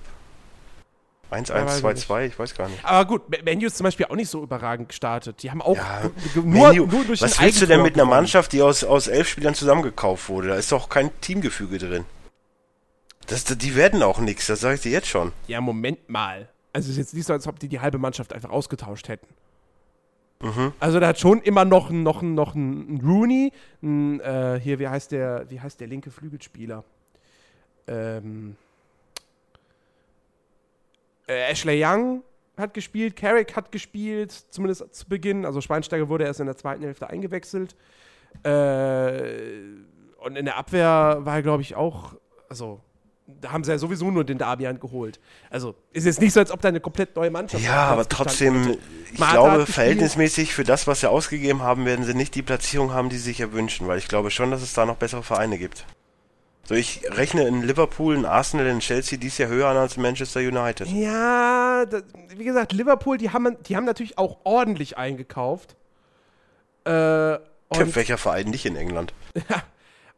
[1.31, 2.83] 1-1, Ja, ich 2-2, ich weiß gar nicht.
[2.83, 5.43] Aber gut, Menu ist zum Beispiel auch nicht so überragend gestartet.
[5.43, 8.05] Die haben auch Ja, nur, Menu, nur durch was willst du denn mit einer.
[8.05, 10.47] Mannschaft, die aus, aus elf Spielern zusammengekauft wurde?
[10.49, 12.05] Da ist doch kein Teamgefüge drin.
[13.27, 15.31] Das, die werden auch nichts, das sage ich dir jetzt schon.
[15.45, 16.49] Ja, Moment mal.
[16.73, 19.27] Also es ist jetzt nicht so, als ob die die halbe Mannschaft einfach ausgetauscht hätten.
[20.41, 20.73] Mhm.
[20.79, 23.51] Also da hat schon immer noch noch noch ein ein Rooney,
[23.83, 26.83] ein, äh, hier, wie heißt der, wie heißt der linke Flügelspieler?
[27.87, 28.55] Ähm,
[31.27, 32.23] äh, Ashley Young
[32.57, 35.45] hat gespielt, Carrick hat gespielt, zumindest zu Beginn.
[35.45, 37.75] Also Schweinsteiger wurde erst in der zweiten Hälfte eingewechselt.
[38.43, 39.59] Äh,
[40.19, 42.15] und in der Abwehr war er, glaube ich, auch,
[42.49, 42.81] also
[43.41, 45.19] da haben sie ja sowieso nur den Dabian geholt.
[45.49, 48.77] Also ist jetzt nicht so, als ob da eine komplett neue Mannschaft Ja, aber trotzdem,
[49.11, 53.09] ich glaube, verhältnismäßig für das, was sie ausgegeben haben, werden sie nicht die Platzierung haben,
[53.09, 55.85] die sie sich erwünschen, weil ich glaube schon, dass es da noch bessere Vereine gibt.
[56.63, 60.03] So, ich rechne in Liverpool, in Arsenal, in Chelsea dies Jahr höher an als in
[60.03, 60.87] Manchester United.
[60.87, 62.01] Ja, da,
[62.35, 65.75] wie gesagt, Liverpool, die haben, die haben natürlich auch ordentlich eingekauft.
[66.85, 67.37] Äh,
[67.69, 69.13] und, Welcher Verein nicht in England?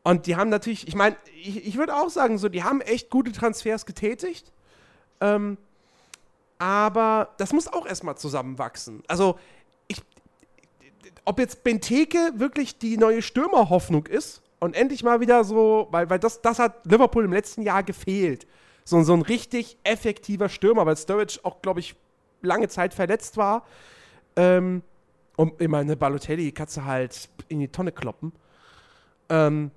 [0.04, 3.10] und die haben natürlich, ich meine, ich, ich würde auch sagen, so, die haben echt
[3.10, 4.52] gute Transfers getätigt.
[5.20, 5.58] Ähm,
[6.58, 9.04] aber das muss auch erstmal zusammenwachsen.
[9.08, 9.38] Also,
[9.88, 10.02] ich,
[11.26, 16.20] ob jetzt Benteke wirklich die neue Stürmerhoffnung ist und endlich mal wieder so, weil, weil
[16.20, 18.48] das, das hat Liverpool im letzten Jahr gefehlt.
[18.84, 21.96] So, so ein richtig effektiver Stürmer, weil Sturridge auch, glaube ich,
[22.42, 23.66] lange Zeit verletzt war.
[24.36, 24.82] Ähm,
[25.36, 28.34] und ich meine, Balotelli kannst du halt in die Tonne kloppen.
[29.30, 29.72] Ähm,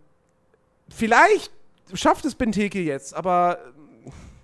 [0.94, 1.52] vielleicht
[1.92, 3.58] schafft es Benteke jetzt, aber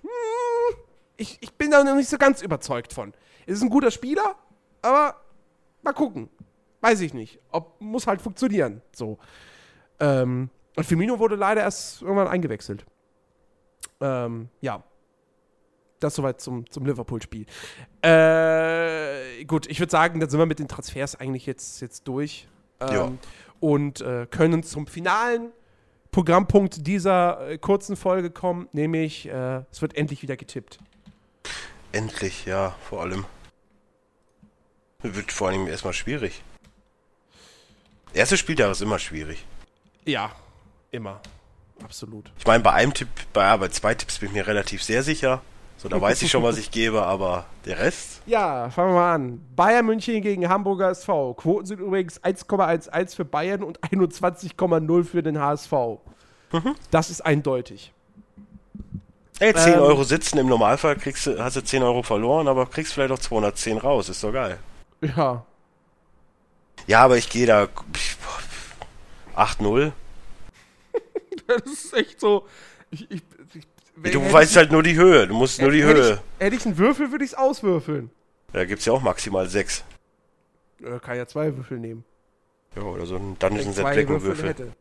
[0.03, 0.77] hm,
[1.17, 3.15] ich, ich bin da noch nicht so ganz überzeugt von.
[3.47, 4.37] Es ist ein guter Spieler,
[4.83, 5.17] aber
[5.83, 6.29] mal gucken.
[6.81, 7.41] Weiß ich nicht.
[7.51, 8.81] Ob, muss halt funktionieren.
[8.93, 9.19] So.
[9.99, 12.87] Ähm, und Firmino wurde leider erst irgendwann eingewechselt.
[14.01, 14.83] Ähm, ja.
[15.99, 17.45] Das soweit zum, zum Liverpool-Spiel.
[18.01, 22.49] Äh, gut, ich würde sagen, dann sind wir mit den Transfers eigentlich jetzt, jetzt durch.
[22.81, 23.13] Ähm, Ja.
[23.61, 25.53] Und äh, können zum finalen
[26.11, 30.79] Programmpunkt dieser äh, kurzen Folge kommen, nämlich äh, es wird endlich wieder getippt.
[31.93, 33.25] Endlich, ja, vor allem.
[35.03, 36.43] Wird vor allem erstmal schwierig.
[38.13, 39.45] Erste Spieltag ist immer schwierig.
[40.05, 40.33] Ja,
[40.91, 41.21] immer.
[41.83, 42.31] Absolut.
[42.39, 45.43] Ich meine, bei einem Tipp, bei, bei zwei Tipps bin ich mir relativ sehr sicher.
[45.81, 48.21] So, da weiß ich schon, was ich gebe, aber der Rest?
[48.27, 49.41] Ja, fangen wir mal an.
[49.57, 51.33] Bayern München gegen Hamburger SV.
[51.33, 55.73] Quoten sind übrigens 1,11 für Bayern und 21,0 für den HSV.
[56.91, 57.95] Das ist eindeutig.
[59.39, 59.81] Ey, 10 Ähm.
[59.81, 63.19] Euro sitzen, im Normalfall kriegst du, hast du 10 Euro verloren, aber kriegst vielleicht auch
[63.19, 64.59] 210 raus, ist doch geil.
[65.01, 65.47] Ja.
[66.87, 68.17] Ja, aber ich gehe da ich-
[69.35, 69.93] 8-0.
[71.47, 72.47] Das ist echt so.
[72.91, 73.23] Ich, ich,
[74.03, 76.23] Du weißt halt nur die Höhe, du musst nur die hätte Höhe.
[76.39, 78.11] Ich, hätte ich einen Würfel, würde ich es auswürfeln.
[78.53, 79.85] Da gibt's ja auch maximal 6.
[80.83, 82.05] Äh, kann ja zwei Würfel nehmen.
[82.77, 84.49] Ja, oder so ein Wenn ich Dungeons and zwei Dragons Würfel Würfel.
[84.49, 84.73] hätte.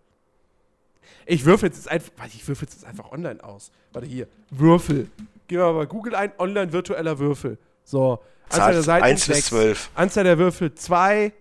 [1.25, 2.11] Ich würfel jetzt einfach.
[2.17, 3.71] warte, Ich würfel jetzt einfach online aus.
[3.91, 4.27] Warte hier.
[4.49, 5.09] Würfel.
[5.47, 7.57] Gehen wir mal Google ein, online virtueller Würfel.
[7.83, 8.19] So.
[8.49, 9.47] Anzahl der Seiten 1 bis sechs.
[9.49, 9.89] 12.
[9.95, 11.33] Anzahl der Würfel 2.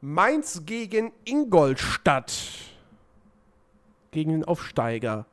[0.00, 2.32] Mainz gegen Ingolstadt.
[4.10, 5.26] Gegen den Aufsteiger.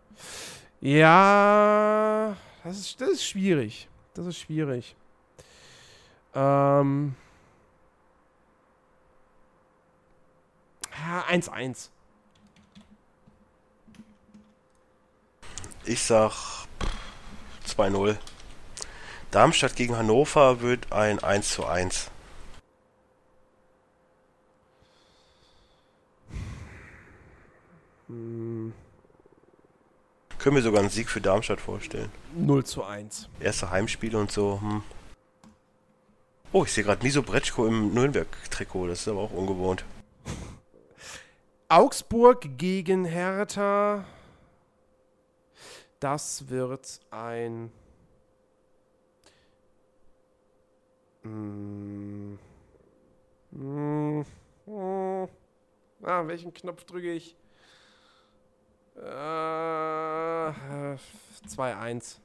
[0.82, 3.90] Ja, das ist, das ist schwierig.
[4.14, 4.96] Das ist schwierig.
[6.36, 7.16] Ähm.
[11.08, 11.90] Ja, 1-1.
[15.86, 16.32] Ich sag
[17.68, 18.18] 2-0.
[19.36, 22.10] Darmstadt gegen Hannover wird ein 1 zu 1.
[28.08, 28.74] Können
[30.40, 32.10] wir sogar einen Sieg für Darmstadt vorstellen.
[32.34, 33.28] 0 zu 1.
[33.42, 34.62] Erste Heimspiele und so.
[34.62, 34.84] Hm.
[36.54, 38.88] Oh, ich sehe gerade Miso Bretschko im Nürnberg-Trikot.
[38.88, 39.84] Das ist aber auch ungewohnt.
[41.68, 44.06] Augsburg gegen Hertha.
[46.00, 47.74] Das wird ein.
[51.26, 52.38] Mm,
[53.52, 54.26] mm,
[54.68, 55.28] mm.
[56.04, 57.36] Ah, welchen Knopf drücke ich?
[58.96, 59.02] Äh,
[61.50, 62.18] 2-1.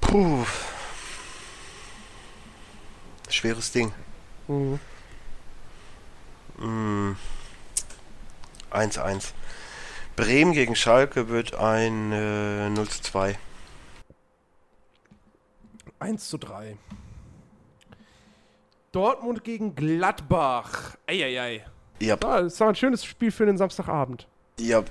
[0.00, 0.46] Puh.
[3.28, 3.92] Schweres Ding.
[4.46, 4.78] Mhm.
[6.58, 7.16] Mm.
[8.70, 9.32] 1-1.
[10.14, 13.38] Bremen gegen Schalke wird ein äh, 0 zu 2.
[16.00, 16.76] 1 zu 3.
[18.92, 20.96] Dortmund gegen Gladbach.
[21.06, 21.64] Eieiei.
[22.00, 24.26] Ja, Ja, das war ein schönes Spiel für den Samstagabend.
[24.58, 24.82] ja,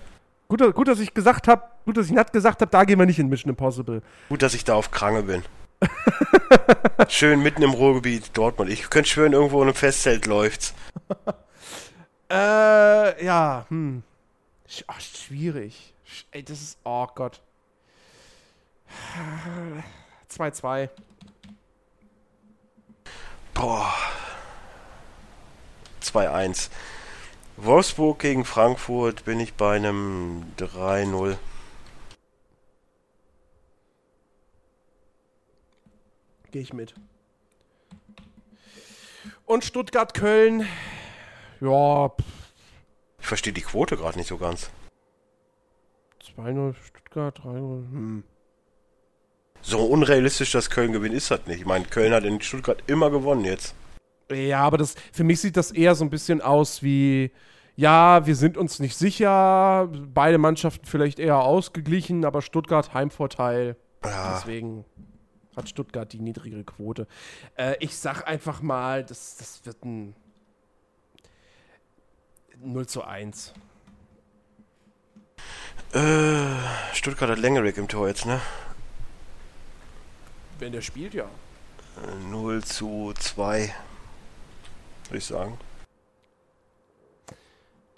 [0.47, 2.97] Gut, dass- gut, dass ich gesagt habe, gut, dass ich nett gesagt habe, da gehen
[2.97, 4.01] wir nicht in Mission Impossible.
[4.29, 5.43] gut, dass ich da auf Krange bin.
[7.07, 8.69] Schön mitten im Ruhrgebiet Dortmund.
[8.71, 10.73] Ich könnte schwören, irgendwo in einem Festzelt läuft's.
[12.31, 14.03] Äh, ja, hm.
[14.67, 15.95] Sch ach, schwierig.
[16.05, 17.41] Sch ey, das ist, oh Gott.
[20.31, 20.89] 2-2.
[23.53, 23.93] Boah.
[26.01, 26.69] 2-1.
[27.57, 31.37] Wolfsburg gegen Frankfurt bin ich bei einem 3-0.
[36.51, 36.95] Gehe ich mit.
[39.45, 40.65] Und Stuttgart-Köln.
[41.59, 42.25] Ja, pff,
[43.19, 44.69] Ich verstehe die Quote gerade nicht so ganz.
[46.37, 47.57] 2-0 Stuttgart, 3-0.
[47.91, 48.23] Hm.
[49.61, 51.59] So unrealistisch, dass Köln gewinnt, ist das nicht.
[51.59, 53.75] Ich meine, Köln hat in Stuttgart immer gewonnen jetzt.
[54.31, 57.31] Ja, aber das, für mich sieht das eher so ein bisschen aus wie,
[57.75, 63.75] ja, wir sind uns nicht sicher, beide Mannschaften vielleicht eher ausgeglichen, aber Stuttgart Heimvorteil.
[64.03, 64.85] Ja, Deswegen
[65.55, 67.07] hat Stuttgart die niedrigere Quote.
[67.55, 70.15] Äh, ich sag einfach mal, das, das wird ein
[72.61, 73.53] 0 zu 1.
[75.93, 76.45] äh,
[76.93, 78.39] Stuttgart hat Lengerick im Tor jetzt, ne?
[80.59, 81.23] Wenn der spielt, ja.
[81.23, 83.73] Äh, 0 zu 2.
[85.07, 85.57] Würde ich sagen.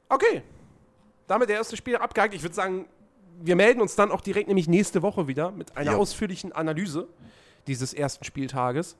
[0.10, 0.42] Okay.
[1.28, 2.34] Damit der erste Spiel abgehakt.
[2.34, 2.86] Ich würde sagen,
[3.42, 5.98] wir melden uns dann auch direkt nämlich nächste Woche wieder mit einer Ja.
[5.98, 7.08] ausführlichen Analyse
[7.68, 8.96] dieses ersten Spieltages.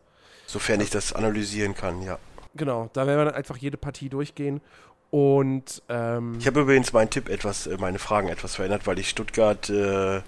[0.48, 2.18] Sofern ich das analysieren kann, ja.
[2.56, 4.62] Genau, da werden wir dann einfach jede Partie durchgehen.
[5.10, 9.10] Und ähm, Ich habe übrigens meinen Tipp etwas, äh, meine Fragen etwas verändert, weil ich
[9.10, 10.22] Stuttgart äh,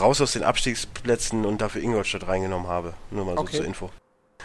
[0.00, 2.94] raus aus den Abstiegsplätzen und dafür Ingolstadt reingenommen habe.
[3.10, 3.56] Nur mal so Okay.
[3.58, 3.90] zur Info.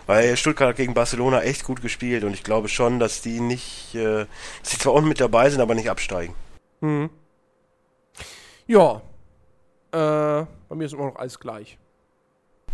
[0.06, 3.96] Weil Stuttgart hat gegen Barcelona echt gut gespielt und ich glaube schon, dass die nicht,
[3.96, 4.26] äh,
[4.62, 6.36] dass sie zwar unten mit dabei sind, aber nicht absteigen.
[6.82, 7.10] Mhm.
[8.68, 9.02] Ja.
[9.92, 11.78] Äh, bei mir ist immer noch alles gleich.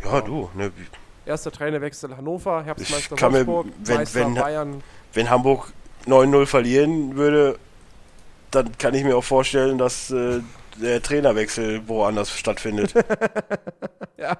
[0.03, 0.71] Ja, du, ne,
[1.25, 4.83] Erster Trainerwechsel Hannover, Herbstmeister Ich kann mir- Wolfsburg, wenn- Meister wenn- Bayern.
[5.13, 5.73] wenn Hamburg
[6.07, 7.59] 9-0 verlieren würde,
[8.51, 10.39] dann kann ich mir auch vorstellen, dass äh,
[10.81, 12.93] der Trainerwechsel woanders stattfindet.
[14.17, 14.37] Ja.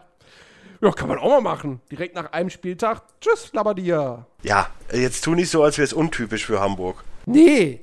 [0.82, 1.80] Ja, kann man auch mal machen.
[1.90, 3.02] Direkt nach einem Spieltag.
[3.22, 4.26] Tschüss, Labadia.
[4.44, 7.04] ja, jetzt tu nicht so, als wäre es untypisch für Hamburg.
[7.26, 7.80] Nee.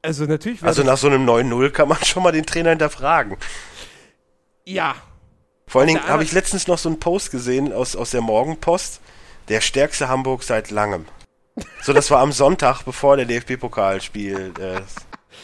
[0.00, 3.36] Also natürlich Also nach so einem 9-0 kann man schon mal den Trainer hinterfragen.
[4.64, 4.94] Ja.
[5.66, 9.00] Vor allen Dingen habe ich letztens noch so einen Post gesehen aus, aus der Morgenpost.
[9.48, 11.04] Der stärkste Hamburg seit langem.
[11.82, 14.52] So, das war am Sonntag, bevor der DFB-Pokalspiel.
[14.60, 14.80] Äh,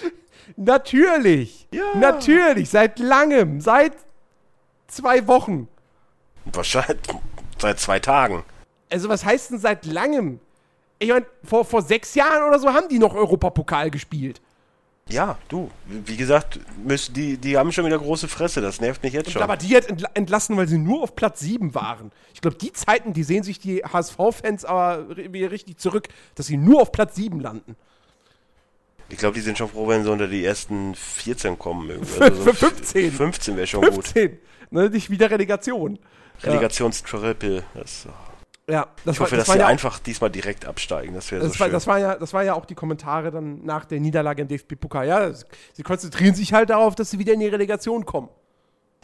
[0.57, 1.67] Natürlich.
[1.73, 1.85] Ja.
[1.95, 2.71] Natürlich.
[2.71, 3.61] Seit langem.
[3.61, 3.93] Seit
[4.87, 5.69] zwei Wochen.
[6.45, 6.99] wahrscheinlich
[7.59, 8.45] seit zwei Tagen.
[8.91, 10.41] Also, was heißt denn seit langem?
[10.99, 14.41] Ich meine, vor, vor sechs Jahren oder so haben die noch Europapokal gespielt.
[15.09, 15.71] Ja, du.
[15.87, 18.61] Wie gesagt, müssen, die, die haben schon wieder große Fresse.
[18.61, 19.43] Das nervt mich jetzt schon.
[19.43, 22.11] Aber die hat entla entlassen, weil sie nur auf Platz 7 waren.
[22.33, 26.81] Ich glaube, die Zeiten, die sehen sich die HSV-Fans aber richtig zurück, dass sie nur
[26.81, 27.77] auf Platz 7 landen.
[29.09, 31.91] Ich glaube, die sind schon froh, wenn sie unter die ersten 14 kommen.
[31.91, 32.13] irgendwie.
[32.13, 33.13] Für 15.
[33.13, 33.93] 15 wäre schon gut.
[33.95, 34.39] 15.
[34.71, 35.99] Ne, nicht wieder Relegation.
[36.43, 37.65] Relegationstriple.
[37.75, 38.09] Das,
[38.69, 41.15] Ja, das ich hoffe, war, dass das war die ja, einfach diesmal direkt absteigen.
[41.15, 41.73] Das wäre so war, schön.
[41.73, 45.07] das, war ja, das war ja auch die Kommentare dann nach der Niederlage im DFB-Pokal.
[45.07, 48.31] Ja, sie konzentrieren sich halt darauf, dass sie wieder in die Relegation kommen.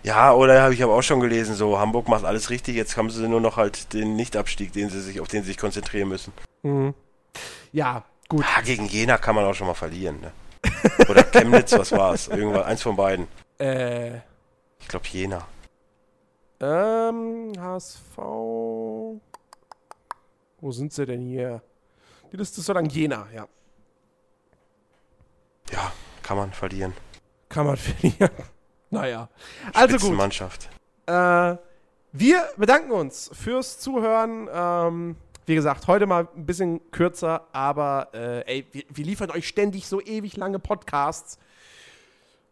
[0.03, 3.11] Ja, oder habe ich aber auch schon gelesen, so Hamburg macht alles richtig, jetzt haben
[3.11, 6.33] sie nur noch halt den Nichtabstieg, den sie sich, auf den sie sich konzentrieren müssen.
[7.73, 8.45] Ja, gut.
[8.57, 10.33] Ah, gegen Jena kann man auch schon mal verlieren, ne?
[11.11, 12.29] Oder Chemnitz, was war's?
[12.29, 13.29] Irgendwas, eins von beiden.
[13.59, 14.17] Äh,
[14.79, 15.47] Ich glaube Jena.
[16.61, 18.17] ähm, HSV.
[20.63, 21.63] Wo sind sie denn hier?
[22.33, 22.87] Die Liste ist so lang.
[22.87, 23.47] Jena, ja.
[25.73, 26.95] Ja, kann man verlieren.
[27.49, 28.31] Kann man verlieren.
[28.91, 29.29] Naja.
[29.73, 30.01] Also gut.
[30.01, 30.69] Spitzenmannschaft.
[31.07, 31.57] Äh,
[32.13, 34.49] wir bedanken uns fürs Zuhören.
[34.53, 35.17] Ähm,
[35.51, 39.89] wie gesagt, heute mal ein bisschen kürzer, aber äh, ey, wir, wir liefern euch ständig
[39.89, 41.39] so ewig lange Podcasts.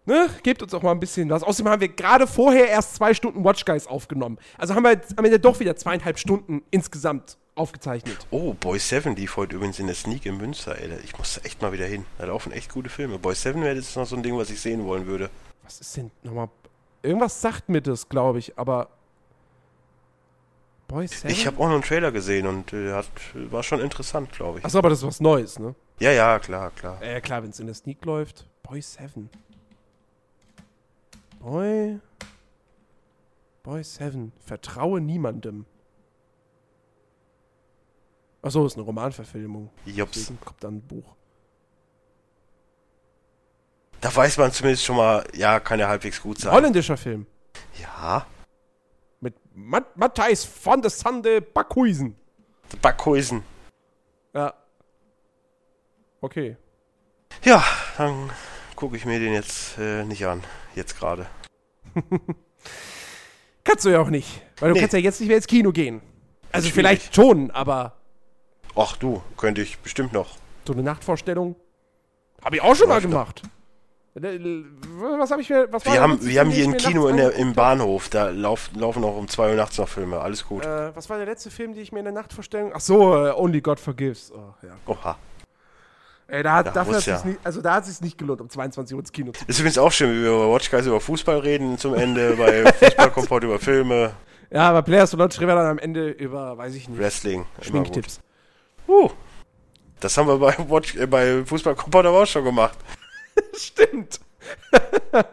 [0.05, 0.29] Ne?
[0.43, 1.45] Gebt uns auch mal ein bisschen was.
[1.45, 4.39] Außerdem haben wir gerade vorher erst zwei Stunden Watch Guys aufgenommen.
[4.57, 8.27] Also haben wir jetzt am Ende doch wieder zweieinhalb Stunden insgesamt aufgezeichnet.
[8.31, 10.91] Oh, Boy 7 lief heute übrigens in der Sneak in Münster, ey.
[11.05, 12.05] Ich muss echt mal wieder hin.
[12.19, 13.21] Da laufen echt gute Filme.
[13.21, 15.31] Boy 7 wäre jetzt noch so ein Ding, was ich sehen wollen würde.
[15.63, 16.49] Was ist denn nochmal?
[17.03, 18.89] Irgendwas sagt mir das, glaube ich, aber.
[20.89, 21.31] Boy Seven?
[21.31, 24.65] Ich habe auch noch einen Trailer gesehen und äh, hat, war schon interessant, glaube ich.
[24.65, 25.75] Achso, aber das ist was Neues, ne?
[26.01, 27.01] Ja, ja, klar, klar.
[27.03, 28.49] Äh, klar, wenn es in der Sneak läuft.
[28.63, 29.29] Boy 7.
[31.41, 32.01] Boy.
[33.63, 34.33] Boy 7.
[34.41, 35.67] Vertraue niemandem.
[38.41, 39.71] Achso, ist eine Romanverfilmung.
[39.85, 41.17] Deswegen kommt dann ein Buch.
[44.01, 46.53] Da weiß man zumindest schon mal, ja, kann ja halbwegs gut sein.
[46.53, 47.27] Holländischer Film.
[47.83, 48.27] Ja,
[49.61, 52.15] Mat Matthijs van der Sande Backhuisen.
[52.81, 53.43] Backhäusen.
[54.33, 54.55] Ja.
[56.21, 56.57] Okay.
[57.45, 57.65] Ja,
[57.97, 58.31] dann
[58.77, 60.45] gucke ich mir den jetzt äh, nicht an.
[60.77, 61.27] Jetzt gerade.
[63.65, 64.43] Kannst du ja auch nicht.
[64.61, 64.81] Weil du Nee.
[64.81, 66.01] kannst ja jetzt nicht mehr ins Kino gehen.
[66.53, 66.75] Also Schwierig.
[66.75, 67.95] vielleicht schon, aber
[68.77, 70.37] Ach du, könnte ich bestimmt noch.
[70.67, 71.57] so eine Nachtvorstellung
[72.45, 73.43] habe ich auch schon mal gemacht.
[74.15, 74.41] Äh,
[75.19, 75.69] Was habe ich mir.
[75.71, 78.09] Was Wir haben, wir haben hier ein Kino in der, im Bahnhof.
[78.09, 80.21] Da lauf, laufen auch um 2 Uhr nachts noch Filme.
[80.21, 80.65] Alles gut.
[80.65, 82.73] Äh, was war der letzte Film, den ich mir in der Nachtvorstellung.
[82.75, 84.33] Ach so, äh, Only God Forgives.
[84.33, 84.75] Oh, ja.
[84.87, 85.17] Oha.
[86.31, 87.25] Ey, da hat, Da dafür hat ja.
[87.25, 89.49] nicht, also da hat es sich nicht gelohnt, um 22 Uhr ins Kino zu gehen.
[89.49, 92.71] Ist übrigens auch schön, wie wir über Watch Guys über Fußball reden zum Ende, bei
[92.73, 94.13] Fußballkompott über Filme,
[94.51, 97.47] Ja, aber Players to Launch reden wir dann am Ende über, weiß ich nicht, Wrestling.
[97.63, 98.21] Schminktipps.
[98.87, 99.09] Uh,
[100.01, 102.77] das haben wir bei, Watch, äh, bei Fußballkompott aber auch schon gemacht.
[103.63, 104.21] Stimmt.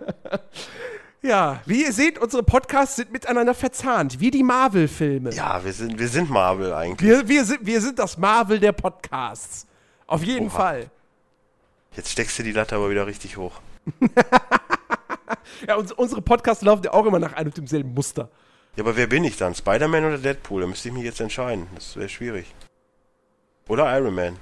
[1.22, 5.32] ja, wie ihr seht, unsere Podcasts sind miteinander verzahnt, wie die Marvel-Filme.
[5.34, 7.10] Ja, wir sind, wir sind Marvel eigentlich.
[7.10, 9.68] Wir, wir, sind, wir sind das Marvel der Podcasts.
[10.08, 10.56] Auf jeden Oha.
[10.56, 10.90] Fall.
[11.96, 13.62] Jetzt steckst du die Latte aber wieder richtig hoch.
[15.68, 18.30] Ja, uns, unsere Podcasts laufen ja auch immer nach einem und demselben Muster.
[18.76, 19.56] Ja, aber wer bin ich dann?
[19.56, 20.62] Spider-Man oder Deadpool?
[20.62, 21.68] Da müsste ich mich jetzt entscheiden.
[21.76, 22.54] Das wäre schwierig.
[23.68, 24.38] Oder Iron Man.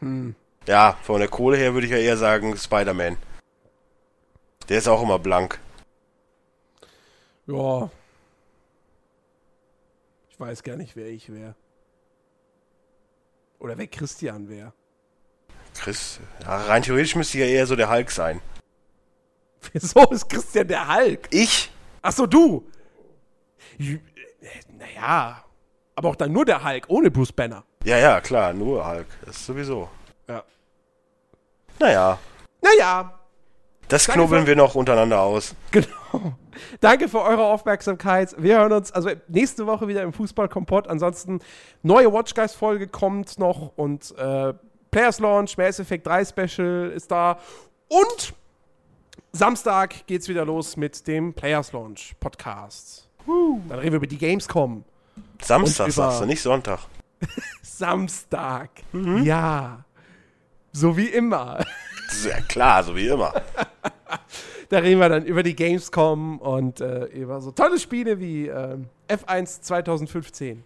[0.00, 0.34] Hm.
[0.66, 3.16] Ja, von der Kohle her würde ich ja eher sagen Spider-Man.
[4.68, 5.60] Der ist auch immer blank.
[7.46, 7.88] Ja.
[10.28, 11.54] Ich weiß gar nicht, wer ich wäre.
[13.58, 14.72] Oder wer Christian wäre.
[15.78, 18.40] Chris, ja, rein theoretisch müsste ja eher so der Hulk sein.
[19.72, 21.28] Wieso ist Christian der Hulk?
[21.30, 21.70] Ich?
[22.02, 22.68] Ach so, du.
[23.78, 23.98] Äh,
[24.72, 25.44] Naja.
[25.94, 27.64] Aber auch dann nur der Hulk, ohne Bruce Banner.
[27.84, 29.06] Ja, ja, klar, nur Hulk.
[29.24, 29.88] Das ist sowieso.
[30.28, 30.44] Ja.
[31.78, 32.18] Naja,
[32.62, 33.12] Naja,
[33.88, 35.54] das Danke knubbeln für- wir noch untereinander aus.
[35.70, 35.86] Genau.
[36.80, 38.34] Danke für eure Aufmerksamkeit.
[38.38, 40.88] Wir hören uns also nächste Woche wieder im Fußballkompott.
[40.88, 41.40] Ansonsten
[41.82, 44.54] neue Watch Guys Folge kommt noch und äh,
[44.90, 47.38] Players Launch, Mass Effect 3 Special ist da
[47.88, 48.32] und
[49.32, 53.08] Samstag geht's wieder los mit dem Players Launch Podcast.
[53.26, 54.84] Dann reden wir über die Gamescom.
[55.42, 56.80] Samstag sagst du, nicht Sonntag.
[57.62, 58.70] Samstag.
[59.22, 59.84] Ja.
[60.76, 61.64] So wie immer.
[62.24, 63.32] Ja klar, so wie immer.
[64.68, 68.88] Da reden wir dann über die Gamescom und äh, über so tolle Spiele wie ähm,
[69.08, 70.64] F1 2015.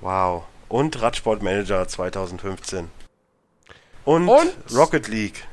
[0.00, 0.42] Wow.
[0.68, 2.90] Und Radsport Manager 2015.
[4.04, 4.52] Und, Und?
[4.74, 5.46] Rocket League.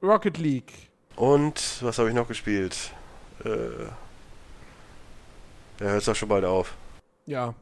[0.00, 0.72] Rocket League.
[1.16, 2.92] Und was habe ich noch gespielt?
[3.44, 3.84] Äh,
[5.80, 6.76] ja, hört doch schon bald auf.
[7.26, 7.54] Ja.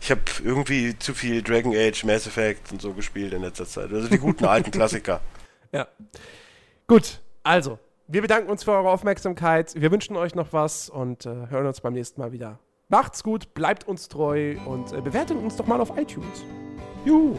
[0.00, 3.92] Ich habe irgendwie zu viel Dragon Age, Mass Effect und so gespielt in letzter Zeit.
[3.92, 5.20] Also die guten alten Klassiker.
[5.70, 5.86] Ja.
[6.86, 9.74] Gut, also, wir bedanken uns für eure Aufmerksamkeit.
[9.74, 12.58] Wir wünschen euch noch was und äh, hören uns beim nächsten Mal wieder.
[12.88, 16.42] Macht's gut, bleibt uns treu und äh, bewertet uns doch mal auf iTunes.
[17.04, 17.38] Juhu.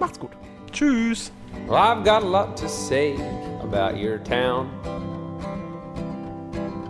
[0.00, 0.32] Macht's gut.
[0.72, 1.30] Tschüss.
[1.68, 3.14] Well, I've got a lot to say
[3.62, 4.68] about your town.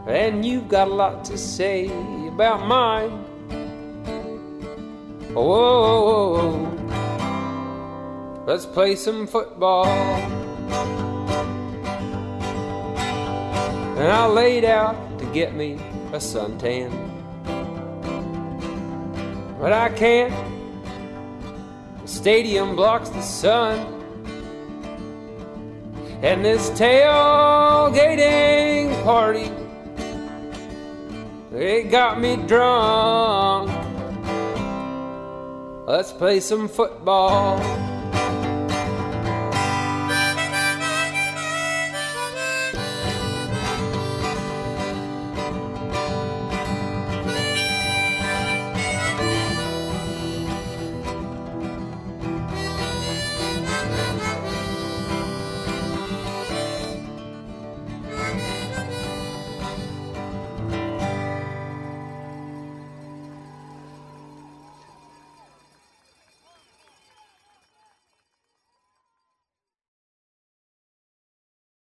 [0.07, 1.91] And you've got a lot to say
[2.29, 3.11] about mine.
[5.35, 6.69] Whoa,
[8.47, 9.87] let's play some football.
[13.97, 15.79] And I laid out to get me
[16.13, 16.91] a suntan.
[19.59, 20.35] But I can't.
[22.03, 23.79] The stadium blocks the sun.
[26.21, 28.13] And this tailgating
[29.03, 29.51] party,
[31.57, 33.72] it got me drunk.
[35.87, 37.82] Let's play some football.